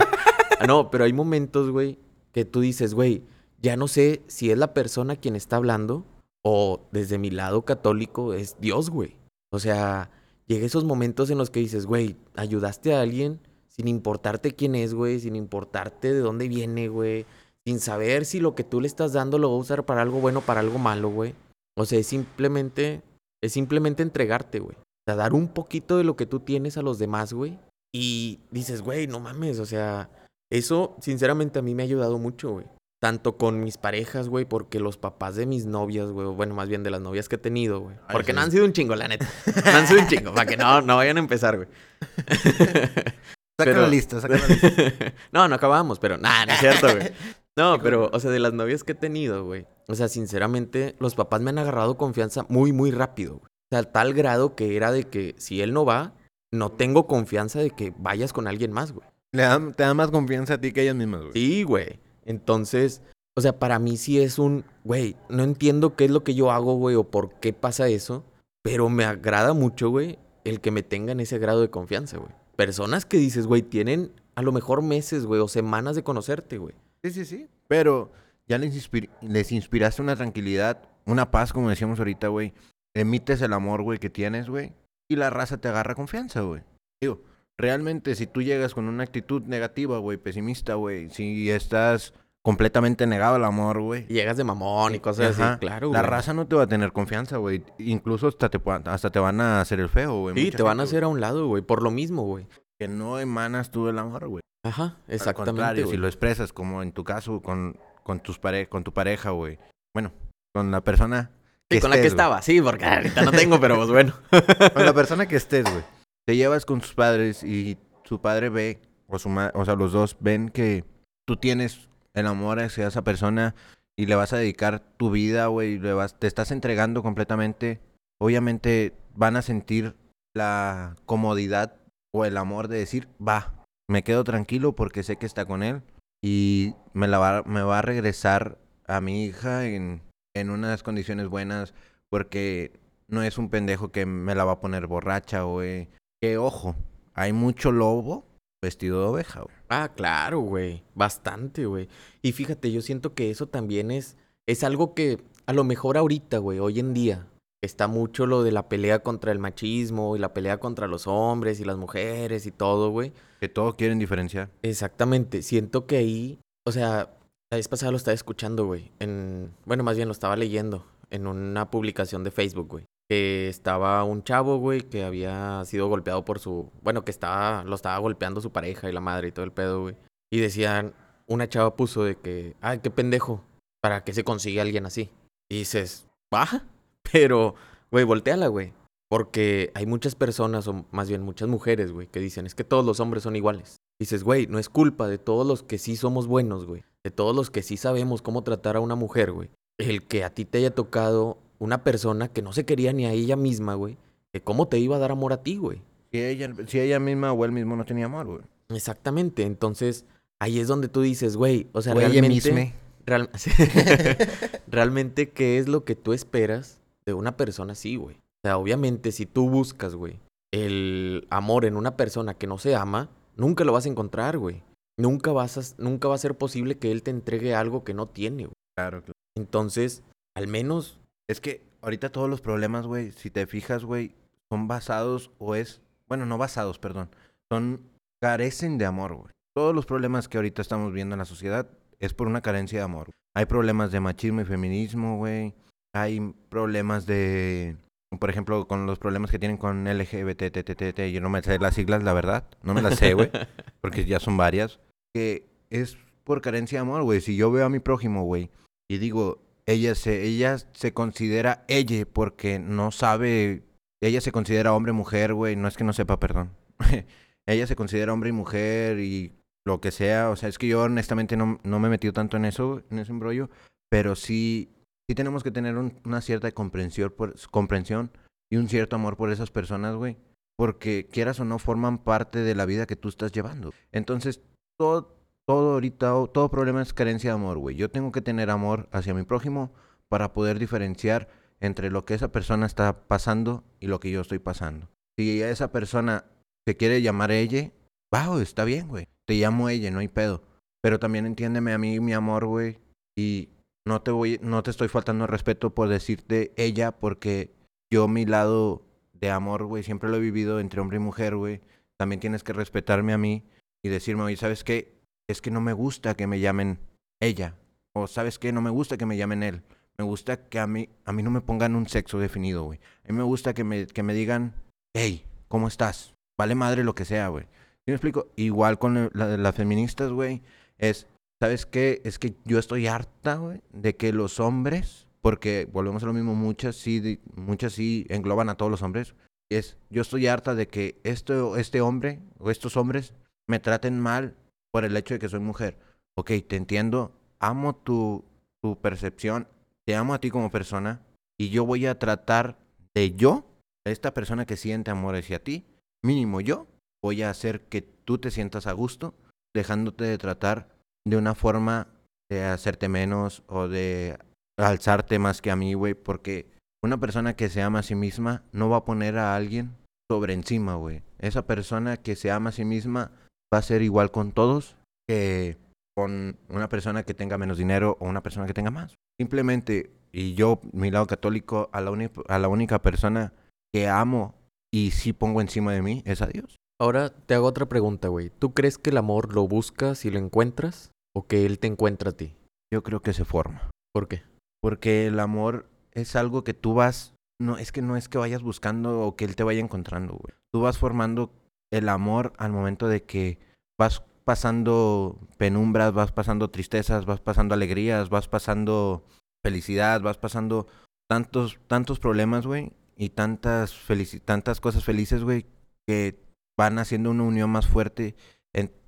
[0.66, 1.98] no, pero hay momentos, güey,
[2.32, 3.22] que tú dices, güey,
[3.62, 6.04] ya no sé si es la persona quien está hablando
[6.48, 9.16] o desde mi lado católico es Dios, güey.
[9.50, 10.12] O sea,
[10.46, 14.94] llega esos momentos en los que dices, güey, ayudaste a alguien sin importarte quién es,
[14.94, 17.26] güey, sin importarte de dónde viene, güey,
[17.66, 20.20] sin saber si lo que tú le estás dando lo va a usar para algo
[20.20, 21.34] bueno para algo malo, güey.
[21.76, 23.02] O sea, es simplemente,
[23.42, 24.76] es simplemente entregarte, güey.
[24.76, 27.58] O sea, dar un poquito de lo que tú tienes a los demás, güey.
[27.92, 30.10] Y dices, güey, no mames, o sea,
[30.52, 32.66] eso sinceramente a mí me ha ayudado mucho, güey.
[32.98, 36.82] Tanto con mis parejas, güey, porque los papás de mis novias, güey, bueno, más bien
[36.82, 37.96] de las novias que he tenido, güey.
[38.10, 39.28] Porque no han sido un chingo, la neta.
[39.64, 41.68] No han sido un chingo, para que no, no vayan a empezar, güey.
[43.58, 45.14] Saca la lista, saca la lista.
[45.32, 47.10] no, no acabamos, pero nada, no es cierto, güey.
[47.56, 49.66] No, pero, o sea, de las novias que he tenido, güey.
[49.88, 53.46] O sea, sinceramente, los papás me han agarrado confianza muy, muy rápido, güey.
[53.46, 56.12] O sea, al tal grado que era de que si él no va,
[56.52, 59.08] no tengo confianza de que vayas con alguien más, güey.
[59.32, 61.32] Le dan, te da más confianza a ti que a ellas mismas, güey.
[61.32, 61.98] Sí, güey.
[62.26, 63.00] Entonces,
[63.34, 66.50] o sea, para mí sí es un, güey, no entiendo qué es lo que yo
[66.50, 68.24] hago, güey, o por qué pasa eso,
[68.62, 72.30] pero me agrada mucho, güey, el que me tengan ese grado de confianza, güey.
[72.56, 76.74] Personas que dices, güey, tienen a lo mejor meses, güey, o semanas de conocerte, güey.
[77.02, 77.48] Sí, sí, sí.
[77.68, 78.10] Pero
[78.48, 82.52] ya les, inspir- les inspiraste una tranquilidad, una paz, como decíamos ahorita, güey.
[82.94, 84.72] Emites el amor, güey, que tienes, güey.
[85.08, 86.62] Y la raza te agarra confianza, güey.
[87.00, 87.20] Digo,
[87.58, 93.36] realmente si tú llegas con una actitud negativa, güey, pesimista, güey, si estás completamente negado
[93.36, 94.06] al amor, güey.
[94.06, 95.52] Llegas de mamón y cosas Ajá.
[95.54, 96.10] así, claro, La güey.
[96.10, 97.64] raza no te va a tener confianza, güey.
[97.78, 100.36] Incluso hasta te, hasta te van a hacer el feo, güey.
[100.36, 102.46] Sí, Mucha te van a gente, hacer a un lado, güey, por lo mismo, güey.
[102.78, 104.42] Que no emanas tú el amor, güey.
[104.64, 108.68] Ajá, Al exactamente, contrario, si lo expresas, como en tu caso, con, con, tus pare
[108.68, 109.58] con tu pareja, güey.
[109.94, 110.12] Bueno,
[110.54, 111.30] con la persona
[111.70, 112.22] Sí, con la que estés, güey.
[112.26, 114.12] estaba, sí, porque ahorita no tengo, pero pues bueno.
[114.72, 115.82] Con la persona que estés, güey.
[116.26, 119.92] Te llevas con tus padres y su padre ve, o, su ma- o sea, los
[119.92, 120.84] dos ven que
[121.26, 123.54] tú tienes el amor hacia esa persona
[123.96, 127.80] y le vas a dedicar tu vida, güey, le vas, te estás entregando completamente.
[128.20, 129.94] Obviamente van a sentir
[130.34, 131.76] la comodidad
[132.14, 135.82] o el amor de decir, va, me quedo tranquilo porque sé que está con él
[136.22, 140.02] y me, la va, me va a regresar a mi hija en,
[140.34, 141.74] en unas condiciones buenas
[142.10, 142.72] porque
[143.08, 145.88] no es un pendejo que me la va a poner borracha, güey.
[146.26, 146.74] Que ojo,
[147.14, 148.26] hay mucho lobo
[148.60, 149.54] vestido de oveja, güey.
[149.68, 150.82] Ah, claro, güey.
[150.92, 151.88] Bastante, güey.
[152.20, 154.16] Y fíjate, yo siento que eso también es,
[154.48, 157.28] es algo que a lo mejor ahorita, güey, hoy en día,
[157.62, 161.60] está mucho lo de la pelea contra el machismo y la pelea contra los hombres
[161.60, 163.12] y las mujeres y todo, güey.
[163.38, 164.50] Que todos quieren diferenciar.
[164.62, 165.42] Exactamente.
[165.42, 167.16] Siento que ahí, o sea,
[167.52, 168.90] la vez pasada lo estaba escuchando, güey.
[168.98, 172.84] En, bueno, más bien lo estaba leyendo en una publicación de Facebook, güey.
[173.08, 177.74] Que estaba un chavo, güey, que había sido golpeado por su, bueno, que estaba, lo
[177.76, 179.96] estaba golpeando su pareja y la madre y todo el pedo, güey.
[180.32, 180.94] Y decían,
[181.26, 183.44] una chava puso de que, ay, qué pendejo,
[183.80, 185.10] ¿para qué se consigue alguien así?
[185.48, 186.66] Y dices, baja,
[187.12, 187.54] pero,
[187.90, 188.72] güey, volteala, güey.
[189.08, 192.84] Porque hay muchas personas, o más bien muchas mujeres, güey, que dicen, es que todos
[192.84, 193.76] los hombres son iguales.
[194.00, 196.84] Dices, güey, no es culpa de todos los que sí somos buenos, güey.
[197.04, 199.50] De todos los que sí sabemos cómo tratar a una mujer, güey.
[199.78, 203.12] El que a ti te haya tocado una persona que no se quería ni a
[203.12, 203.96] ella misma, güey.
[204.32, 205.82] Que cómo te iba a dar amor a ti, güey.
[206.12, 208.40] Si ella, si ella misma o él mismo no tenía amor, güey.
[208.68, 209.42] Exactamente.
[209.44, 210.04] Entonces,
[210.40, 212.74] ahí es donde tú dices, güey, o sea, realmente...
[213.06, 213.30] real-
[214.68, 218.16] realmente, ¿qué es lo que tú esperas de una persona así, güey?
[218.16, 220.18] O sea, obviamente, si tú buscas, güey,
[220.52, 224.62] el amor en una persona que no se ama, nunca lo vas a encontrar, güey.
[224.98, 228.06] Nunca, vas a, nunca va a ser posible que él te entregue algo que no
[228.06, 228.54] tiene, güey.
[228.76, 229.12] Claro, claro.
[229.36, 230.02] Entonces,
[230.34, 230.98] al menos,
[231.28, 234.12] Es que ahorita todos los problemas, güey, si te fijas, güey,
[234.50, 237.10] son basados o es, bueno, no basados, perdón,
[237.50, 237.80] son
[238.20, 239.32] carecen de amor, güey.
[239.54, 241.68] Todos los problemas que ahorita estamos viendo en la sociedad
[241.98, 243.10] es por una carencia de amor.
[243.34, 245.54] Hay problemas de machismo y feminismo, güey.
[245.94, 247.76] Hay problemas de,
[248.18, 252.02] por ejemplo, con los problemas que tienen con LGBT, yo no me sé las siglas,
[252.02, 253.30] la verdad, no me las sé, güey,
[253.80, 254.78] porque ya son varias,
[255.14, 257.20] que es por carencia de amor, güey.
[257.20, 258.50] Si yo veo a mi prójimo, güey,
[258.88, 263.64] y digo, ella se, ella se considera ella porque no sabe,
[264.02, 266.52] ella se considera hombre mujer, güey, no es que no sepa, perdón.
[267.48, 269.32] ella se considera hombre y mujer y
[269.66, 272.36] lo que sea, o sea, es que yo honestamente no, no me he metido tanto
[272.36, 273.50] en eso, en ese embrollo,
[273.90, 274.70] pero sí,
[275.08, 278.12] sí tenemos que tener un- una cierta comprensión, por, comprensión
[278.52, 280.16] y un cierto amor por esas personas, güey,
[280.56, 283.72] porque quieras o no forman parte de la vida que tú estás llevando.
[283.90, 284.40] Entonces,
[284.78, 285.15] todo,
[285.46, 287.76] todo ahorita, todo problema es carencia de amor, güey.
[287.76, 289.72] Yo tengo que tener amor hacia mi prójimo
[290.08, 291.28] para poder diferenciar
[291.60, 294.88] entre lo que esa persona está pasando y lo que yo estoy pasando.
[295.18, 296.24] Si esa persona
[296.66, 297.72] se quiere llamar ella,
[298.10, 299.08] güey, está bien, güey.
[299.26, 300.42] Te llamo ella, no hay pedo.
[300.82, 302.78] Pero también entiéndeme a mí, mi amor, güey.
[303.16, 303.48] Y
[303.86, 307.54] no te voy, no te estoy faltando el respeto por decirte ella, porque
[307.90, 308.82] yo mi lado
[309.14, 311.60] de amor, güey, siempre lo he vivido entre hombre y mujer, güey.
[311.98, 313.44] También tienes que respetarme a mí
[313.82, 314.95] y decirme, oye, ¿sabes qué?
[315.28, 316.78] Es que no me gusta que me llamen
[317.20, 317.54] ella.
[317.94, 318.52] O ¿sabes qué?
[318.52, 319.62] No me gusta que me llamen él.
[319.98, 322.78] Me gusta que a mí, a mí no me pongan un sexo definido, güey.
[323.08, 324.54] A mí me gusta que me, que me digan,
[324.94, 326.14] hey, ¿cómo estás?
[326.38, 327.44] Vale madre lo que sea, güey.
[327.44, 328.28] ¿Sí me explico?
[328.36, 330.42] Igual con la- la- las feministas, güey,
[330.76, 331.06] es,
[331.40, 332.02] ¿sabes qué?
[332.04, 336.34] Es que yo estoy harta, güey, de que los hombres, porque volvemos a lo mismo,
[336.34, 339.14] muchas sí, muchas sí engloban a todos los hombres,
[339.50, 343.14] es, yo estoy harta de que esto, este hombre o estos hombres
[343.48, 344.34] me traten mal
[344.76, 345.78] por el hecho de que soy mujer.
[346.18, 348.26] Ok, te entiendo, amo tu,
[348.62, 349.48] tu percepción,
[349.86, 351.00] te amo a ti como persona
[351.40, 352.58] y yo voy a tratar
[352.94, 353.46] de yo,
[353.86, 355.64] esta persona que siente amor hacia ti,
[356.04, 356.66] mínimo yo,
[357.02, 359.14] voy a hacer que tú te sientas a gusto,
[359.54, 360.68] dejándote de tratar
[361.06, 361.88] de una forma
[362.30, 364.18] de hacerte menos o de
[364.58, 366.50] alzarte más que a mí, güey, porque
[366.84, 369.74] una persona que se ama a sí misma no va a poner a alguien
[370.10, 371.02] sobre encima, güey.
[371.18, 373.10] Esa persona que se ama a sí misma
[373.52, 374.76] va a ser igual con todos
[375.08, 375.56] que
[375.96, 378.94] con una persona que tenga menos dinero o una persona que tenga más.
[379.18, 383.32] Simplemente, y yo, mi lado católico, a la, uni- a la única persona
[383.72, 384.34] que amo
[384.72, 386.56] y sí pongo encima de mí es a Dios.
[386.78, 388.30] Ahora te hago otra pregunta, güey.
[388.30, 390.90] ¿Tú crees que el amor lo buscas y lo encuentras?
[391.14, 392.34] ¿O que él te encuentra a ti?
[392.70, 393.70] Yo creo que se forma.
[393.94, 394.22] ¿Por qué?
[394.60, 398.42] Porque el amor es algo que tú vas, no, es que no es que vayas
[398.42, 400.34] buscando o que él te vaya encontrando, güey.
[400.52, 401.30] Tú vas formando
[401.70, 403.38] el amor al momento de que
[403.78, 409.04] vas pasando penumbras, vas pasando tristezas, vas pasando alegrías, vas pasando
[409.44, 410.66] felicidad, vas pasando
[411.08, 413.76] tantos, tantos problemas, güey, y tantas,
[414.24, 415.46] tantas cosas felices, güey,
[415.86, 416.18] que
[416.58, 418.16] van haciendo una unión más fuerte.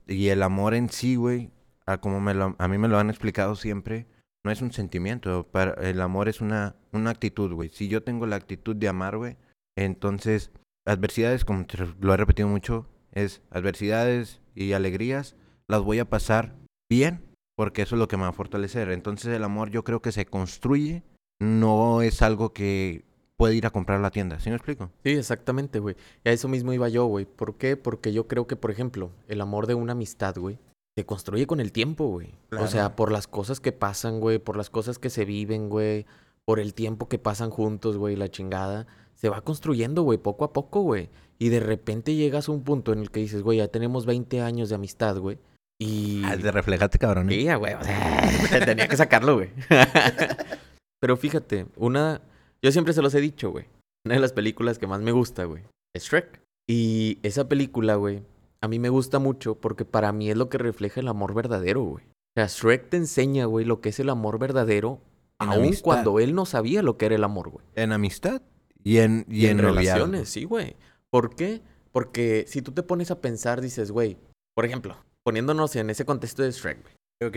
[0.06, 1.50] y el amor en sí, güey,
[1.86, 4.06] a como me lo, a mí me lo han explicado siempre,
[4.44, 5.46] no es un sentimiento.
[5.46, 7.68] Para, el amor es una, una actitud, güey.
[7.68, 9.36] Si yo tengo la actitud de amar, güey,
[9.76, 10.50] entonces
[10.88, 11.66] adversidades, como
[12.00, 15.36] lo he repetido mucho, es adversidades y alegrías,
[15.68, 16.56] las voy a pasar
[16.90, 17.22] bien,
[17.56, 18.90] porque eso es lo que me va a fortalecer.
[18.90, 21.02] Entonces el amor yo creo que se construye,
[21.40, 23.04] no es algo que
[23.36, 24.40] puede ir a comprar a la tienda.
[24.40, 24.90] ¿Sí me explico?
[25.04, 25.96] Sí, exactamente, güey.
[26.24, 27.24] Y a eso mismo iba yo, güey.
[27.24, 27.76] ¿Por qué?
[27.76, 30.58] Porque yo creo que, por ejemplo, el amor de una amistad, güey,
[30.96, 32.34] se construye con el tiempo, güey.
[32.58, 36.06] O sea, por las cosas que pasan, güey, por las cosas que se viven, güey,
[36.48, 38.86] por el tiempo que pasan juntos, güey, la chingada.
[39.16, 41.10] Se va construyendo, güey, poco a poco, güey.
[41.38, 44.40] Y de repente llegas a un punto en el que dices, güey, ya tenemos 20
[44.40, 45.36] años de amistad, güey.
[45.78, 46.22] Y...
[46.24, 47.30] Ah, de reflejate, cabrón.
[47.30, 47.34] ¿eh?
[47.34, 49.50] Sí, güey, o sea, tenía que sacarlo, güey.
[51.02, 52.22] Pero fíjate, una,
[52.62, 53.66] yo siempre se los he dicho, güey.
[54.06, 56.40] Una de las películas que más me gusta, güey, es Shrek.
[56.66, 58.22] Y esa película, güey,
[58.62, 61.82] a mí me gusta mucho porque para mí es lo que refleja el amor verdadero,
[61.82, 62.06] güey.
[62.06, 65.02] O sea, Shrek te enseña, güey, lo que es el amor verdadero,
[65.40, 65.82] En aun amistad.
[65.84, 67.64] cuando él no sabía lo que era el amor, güey.
[67.74, 68.42] En amistad
[68.84, 70.76] y en, y Y en, relaciones, sí, güey.
[71.10, 71.62] ¿Por qué?
[71.92, 74.18] Porque si tú te pones a pensar, dices, güey,
[74.54, 76.94] por ejemplo, poniéndonos en ese contexto de Shrek, güey.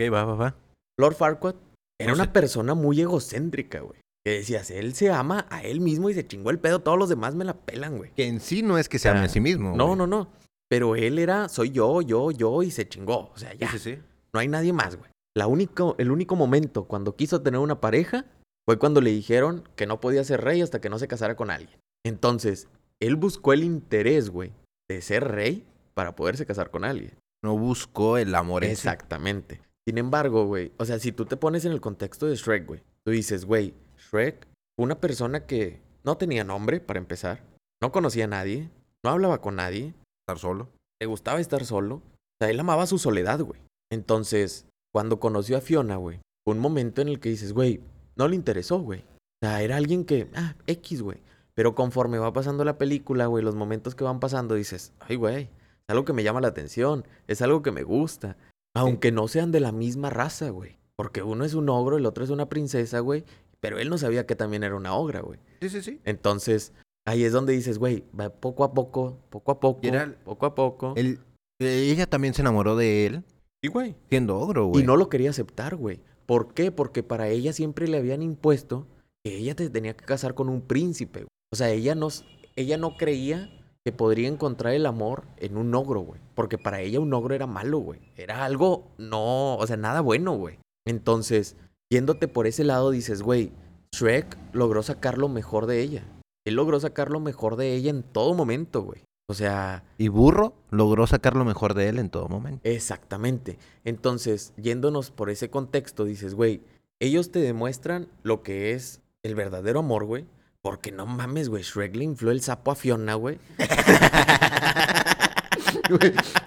[0.08, 0.56] Ok, va, va, va.
[0.98, 1.54] Lord Farquaad
[1.98, 2.22] era No sé.
[2.22, 4.00] una persona muy egocéntrica, güey.
[4.24, 7.08] Que decías, él se ama a él mismo y se chingó el pedo, todos los
[7.08, 8.12] demás me la pelan, güey.
[8.14, 9.74] Que en sí no es que se ame sea, a sí mismo.
[9.76, 9.98] No, güey.
[9.98, 10.28] no, no.
[10.68, 13.30] Pero él era, soy yo, yo, yo, y se chingó.
[13.34, 13.98] O sea, Sí, ya, sí, sí.
[14.32, 15.10] no hay nadie más, güey.
[15.36, 18.26] La único, el único momento cuando quiso tener una pareja
[18.66, 21.50] fue cuando le dijeron que no podía ser rey hasta que no se casara con
[21.50, 21.78] alguien.
[22.04, 22.68] Entonces,
[23.00, 24.52] él buscó el interés, güey,
[24.88, 27.16] de ser rey para poderse casar con alguien.
[27.42, 28.64] No buscó el amor.
[28.64, 29.60] Exactamente.
[29.86, 32.82] Sin embargo, güey, o sea, si tú te pones en el contexto de Shrek, güey,
[33.04, 37.42] tú dices, güey, Shrek fue una persona que no tenía nombre, para empezar,
[37.80, 38.70] no conocía a nadie,
[39.04, 40.68] no hablaba con nadie, Estar solo.
[41.00, 42.02] le gustaba estar solo, o
[42.40, 43.60] sea, él amaba su soledad, güey.
[43.90, 47.80] Entonces, cuando conoció a Fiona, güey, fue un momento en el que dices, güey,
[48.16, 49.00] no le interesó, güey.
[49.00, 51.18] O sea, era alguien que, ah, X, güey.
[51.54, 55.42] Pero conforme va pasando la película, güey, los momentos que van pasando, dices, ay, güey,
[55.44, 55.50] es
[55.88, 58.36] algo que me llama la atención, es algo que me gusta.
[58.74, 60.78] Aunque no sean de la misma raza, güey.
[60.96, 63.24] Porque uno es un ogro, el otro es una princesa, güey.
[63.60, 65.38] Pero él no sabía que también era una ogra, güey.
[65.60, 66.00] Sí, sí, sí.
[66.04, 66.72] Entonces,
[67.06, 70.54] ahí es donde dices, güey, va poco a poco, poco a poco, era poco a
[70.54, 70.94] poco.
[70.96, 71.18] Él-
[71.60, 73.24] eh, ella también se enamoró de él
[73.62, 73.94] Sí, güey.
[74.08, 74.82] siendo ogro, güey.
[74.82, 76.00] Y no lo quería aceptar, güey.
[76.26, 76.72] ¿Por qué?
[76.72, 78.86] Porque para ella siempre le habían impuesto
[79.24, 81.20] que ella te tenía que casar con un príncipe.
[81.20, 81.28] güey.
[81.52, 82.08] O sea, ella no,
[82.56, 83.50] ella no creía
[83.84, 86.20] que podría encontrar el amor en un ogro, güey.
[86.34, 88.00] Porque para ella un ogro era malo, güey.
[88.16, 90.58] Era algo no, o sea, nada bueno, güey.
[90.86, 91.56] Entonces,
[91.92, 93.52] yéndote por ese lado, dices, güey,
[93.94, 96.04] Shrek logró sacar lo mejor de ella.
[96.44, 99.02] Él logró sacar lo mejor de ella en todo momento, güey.
[99.26, 102.60] O sea, Y Burro logró sacar lo mejor de él en todo momento.
[102.64, 103.58] Exactamente.
[103.84, 106.60] Entonces, yéndonos por ese contexto, dices, güey,
[107.00, 110.26] ellos te demuestran lo que es el verdadero amor, güey.
[110.60, 113.38] Porque no mames, güey, Shrek le infló el sapo a Fiona, güey.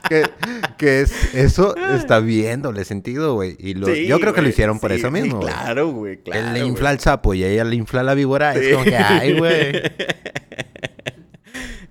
[0.07, 0.23] Que,
[0.78, 3.55] que es, eso está bien doble sentido, güey.
[3.59, 5.51] Y lo, yo creo que lo hicieron por eso mismo, güey.
[5.51, 6.47] Claro, güey, claro.
[6.47, 8.53] Él le infla el sapo y ella le infla la víbora.
[8.53, 8.59] Sí.
[8.61, 9.82] Es como que, ay, güey.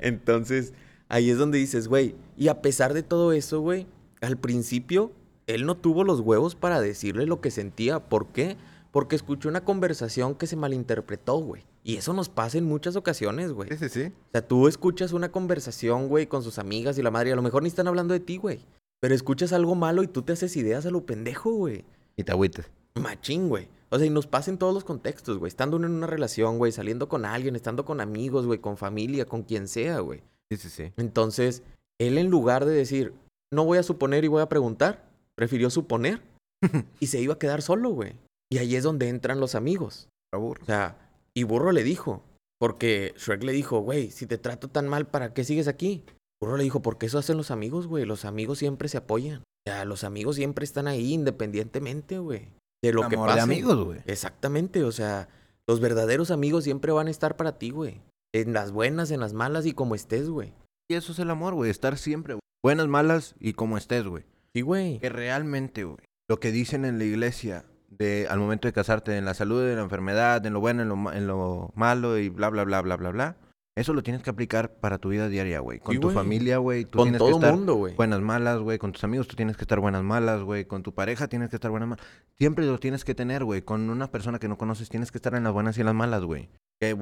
[0.05, 0.74] Entonces,
[1.09, 3.86] ahí es donde dices, güey, y a pesar de todo eso, güey,
[4.20, 5.12] al principio,
[5.46, 8.00] él no tuvo los huevos para decirle lo que sentía.
[8.00, 8.59] ¿Por qué?
[8.90, 11.64] Porque escuchó una conversación que se malinterpretó, güey.
[11.82, 13.70] Y eso nos pasa en muchas ocasiones, güey.
[13.70, 14.02] Sí, sí, sí.
[14.05, 17.36] O sea, tú escuchas una conversación, güey, con sus amigas y la madre, y a
[17.36, 18.61] lo mejor ni están hablando de ti, güey.
[19.00, 21.84] Pero escuchas algo malo y tú te haces ideas a lo pendejo, güey.
[22.16, 22.70] Y te agüites.
[22.94, 23.68] Machín, güey.
[23.95, 25.47] O sea, y nos pasa en todos los contextos, güey.
[25.47, 29.24] Estando uno en una relación, güey, saliendo con alguien, estando con amigos, güey, con familia,
[29.24, 30.20] con quien sea, güey.
[30.51, 30.92] Sí, sí, sí.
[30.97, 31.62] Entonces,
[32.01, 33.14] él en lugar de decir,
[33.53, 36.22] no voy a suponer y voy a preguntar, prefirió suponer
[36.99, 38.16] y se iba a quedar solo, güey.
[38.51, 40.09] Y ahí es donde entran los amigos.
[40.32, 40.61] Burro.
[40.61, 40.99] O sea,
[41.32, 42.24] y Burro le dijo,
[42.59, 46.05] porque Shrek le dijo, güey, si te trato tan mal, ¿para qué sigues aquí?
[46.40, 48.07] Burro le dijo, porque eso hacen los amigos, güey.
[48.07, 49.42] Los amigos siempre se apoyan.
[49.42, 52.49] O sea, los amigos siempre están ahí independientemente, güey.
[52.89, 53.37] De lo que pase.
[53.37, 54.01] de amigos, güey.
[54.07, 55.28] Exactamente, o sea,
[55.66, 58.03] los verdaderos amigos siempre van a estar para ti, güey.
[58.32, 60.53] En las buenas, en las malas y como estés, güey.
[60.89, 61.70] Y eso es el amor, güey.
[61.70, 62.41] Estar siempre, güey.
[62.62, 64.24] Buenas, malas y como estés, güey.
[64.53, 64.99] Sí, güey.
[64.99, 69.24] Que realmente, güey, lo que dicen en la iglesia de al momento de casarte, en
[69.24, 72.51] la salud, en la enfermedad, en lo bueno, en lo, en lo malo y bla,
[72.51, 73.37] bla, bla, bla, bla, bla.
[73.77, 75.81] Eso lo tienes que aplicar para tu vida diaria, güey.
[75.81, 76.85] Con Sí, tu familia, güey.
[76.85, 77.95] Con tienes todo que estar mundo, güey.
[77.95, 78.79] buenas, malas, güey.
[78.79, 80.64] Con tus amigos tú tienes que estar buenas, malas, güey.
[80.64, 82.07] Con tu pareja tienes que estar buenas, malas.
[82.39, 83.62] Siempre lo tienes que tener, güey.
[83.62, 85.95] Con una persona que no conoces tienes que estar en las buenas y en las
[85.95, 86.51] malas, güey.
[86.81, 86.97] Que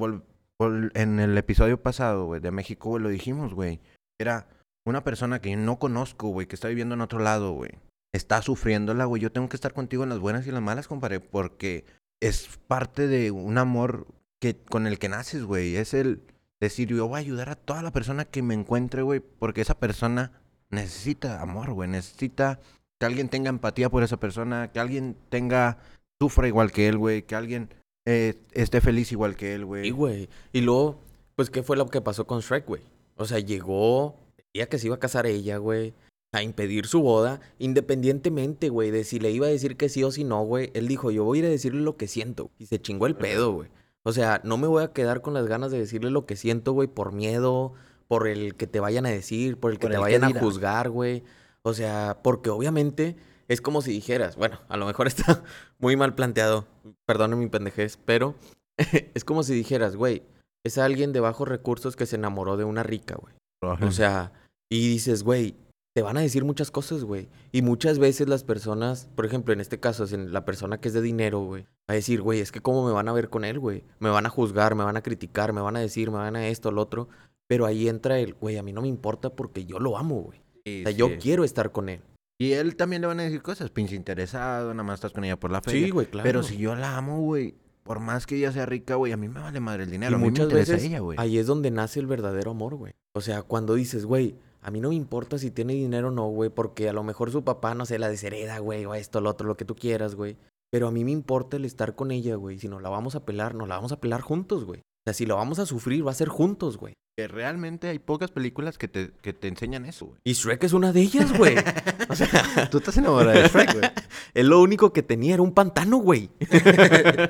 [0.95, 3.79] en el episodio pasado, güey, de México, güey, lo dijimos, güey.
[4.19, 4.47] Era
[4.85, 7.71] una persona que no conozco, güey, que está viviendo en otro lado, güey.
[8.13, 9.21] Está sufriéndola, güey.
[9.21, 11.85] Yo tengo que estar contigo en las buenas y en las malas, compadre, porque
[12.19, 14.07] es parte de un amor
[14.39, 15.75] que con el que naces, güey.
[15.75, 16.23] Es el
[16.65, 19.77] decir, yo voy a ayudar a toda la persona que me encuentre, güey, porque esa
[19.77, 20.31] persona
[20.69, 21.89] necesita amor, güey.
[21.89, 22.59] Necesita
[22.99, 25.77] que alguien tenga empatía por esa persona, que alguien tenga,
[26.19, 27.69] sufra igual que él, güey, que alguien
[28.05, 29.83] eh, esté feliz igual que él, güey.
[29.83, 30.29] Sí, güey.
[30.51, 30.99] Y luego,
[31.35, 32.81] pues, ¿qué fue lo que pasó con Shrek, güey?
[33.15, 35.93] O sea, llegó el día que se iba a casar ella, güey,
[36.31, 40.11] a impedir su boda, independientemente, güey, de si le iba a decir que sí o
[40.11, 40.71] si no, güey.
[40.73, 42.51] Él dijo, yo voy a ir a decirle lo que siento.
[42.57, 43.69] Y se chingó el pedo, güey.
[44.03, 46.73] O sea, no me voy a quedar con las ganas de decirle lo que siento,
[46.73, 47.73] güey, por miedo,
[48.07, 50.39] por el que te vayan a decir, por el que Por te el vayan a
[50.39, 51.23] juzgar, güey.
[51.61, 53.15] O sea, porque obviamente
[53.47, 55.43] es como si dijeras, bueno, a lo mejor está
[55.79, 56.67] muy mal planteado,
[57.05, 58.35] perdone mi pendejez, pero
[59.13, 60.23] es como si dijeras, güey,
[60.65, 63.33] es alguien de bajos recursos que se enamoró de una rica, güey.
[63.81, 64.33] O sea,
[64.69, 65.55] y dices, güey,
[65.93, 67.29] te van a decir muchas cosas, güey.
[67.51, 71.01] Y muchas veces las personas, por ejemplo, en este caso, la persona que es de
[71.01, 73.59] dinero, güey, va a decir, güey, es que cómo me van a ver con él,
[73.59, 73.83] güey.
[73.99, 76.47] Me van a juzgar, me van a criticar, me van a decir, me van a
[76.47, 77.09] esto, lo otro.
[77.47, 80.41] Pero ahí entra el, güey, a mí no me importa porque yo lo amo, güey.
[80.65, 82.01] Sí, O sea, yo quiero estar con él.
[82.39, 85.39] Y él también le van a decir cosas, pinche interesado, nada más estás con ella
[85.39, 85.85] por la feria.
[85.85, 86.25] Sí, güey, claro.
[86.25, 89.29] Pero si yo la amo, güey, por más que ella sea rica, güey, a mí
[89.29, 90.13] me vale madre el dinero.
[90.13, 91.19] y a mí me muchas interesa veces ella, güey.
[91.19, 92.93] ahí es donde nace el verdadero amor, güey.
[93.13, 96.27] O sea, cuando dices, güey, a mí no me importa si tiene dinero o no,
[96.27, 99.29] güey, porque a lo mejor su papá, no sé, la deshereda, güey, o esto, lo
[99.29, 100.37] otro, lo que tú quieras, güey.
[100.71, 102.57] Pero a mí me importa el estar con ella, güey.
[102.57, 104.79] Si nos la vamos a pelar, nos la vamos a pelar juntos, güey.
[104.79, 106.93] O sea, si lo vamos a sufrir, va a ser juntos, güey.
[107.15, 110.19] Que realmente hay pocas películas que te, que te enseñan eso, güey.
[110.23, 111.55] Y Shrek es una de ellas, güey.
[112.09, 113.91] o sea, Tú estás enamorada de Shrek, güey.
[114.33, 116.31] él lo único que tenía era un pantano, güey.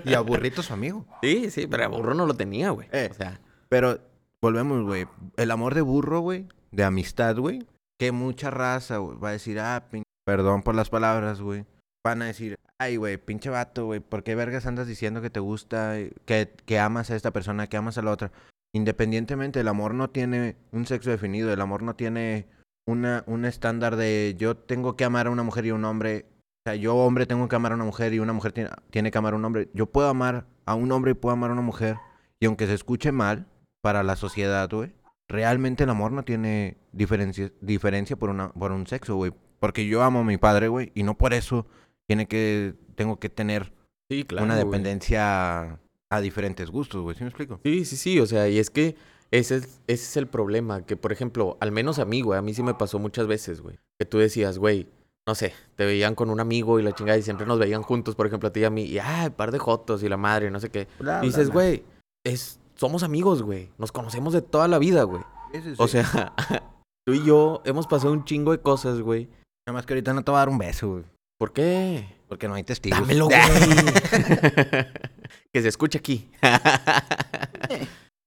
[0.05, 1.05] y a Burrito su amigo.
[1.21, 2.87] sí, sí, pero a burro no lo tenía, güey.
[2.93, 3.09] Eh.
[3.11, 3.99] O sea, Pero
[4.39, 5.05] volvemos, güey.
[5.35, 6.47] El amor de burro, güey.
[6.73, 7.65] De amistad, güey.
[7.99, 11.65] Que mucha raza, va a decir, ah, pin- perdón por las palabras, güey.
[12.05, 13.99] Van a decir, ay, güey, pinche vato, güey.
[13.99, 15.95] ¿Por qué vergas andas diciendo que te gusta,
[16.25, 18.31] que, que amas a esta persona, que amas a la otra?
[18.75, 21.53] Independientemente, el amor no tiene un sexo definido.
[21.53, 22.47] El amor no tiene
[22.87, 26.25] una, un estándar de yo tengo que amar a una mujer y un hombre.
[26.65, 29.11] O sea, yo hombre tengo que amar a una mujer y una mujer tiene, tiene
[29.11, 29.69] que amar a un hombre.
[29.73, 31.97] Yo puedo amar a un hombre y puedo amar a una mujer.
[32.39, 33.45] Y aunque se escuche mal
[33.81, 34.91] para la sociedad, güey,
[35.27, 39.33] realmente el amor no tiene diferencia, diferencia por, una, por un sexo, güey.
[39.59, 41.65] Porque yo amo a mi padre, güey, y no por eso
[42.07, 43.73] tiene que, tengo que tener
[44.09, 44.45] sí, claro.
[44.45, 44.65] una güey.
[44.65, 47.15] dependencia a diferentes gustos, güey.
[47.15, 47.59] ¿Sí me explico?
[47.63, 48.95] Sí, sí, sí, o sea, y es que
[49.31, 52.43] Ese es, ese es el problema, que por ejemplo, al menos a mí, güey, a
[52.43, 54.87] mí sí me pasó muchas veces, güey, que tú decías, güey,
[55.25, 58.13] no sé, te veían con un amigo y la chingada y siempre nos veían juntos,
[58.13, 60.51] por ejemplo, a ti y a mí, y ah, par de jotos y la madre,
[60.51, 60.87] no sé qué.
[60.99, 61.83] Bla, Y dices, güey,
[62.23, 65.23] es, somos amigos, güey, nos conocemos de toda la vida, güey.
[65.53, 66.33] Sí, O sea,
[67.07, 69.29] tú y yo hemos pasado un chingo de cosas, güey.
[69.65, 71.03] Nada más que ahorita no te voy a dar un beso, güey.
[71.39, 72.05] ¿Por qué?
[72.27, 72.99] Porque no hay testigos.
[72.99, 73.39] Dámelo, güey.
[75.53, 76.29] que se escuche aquí.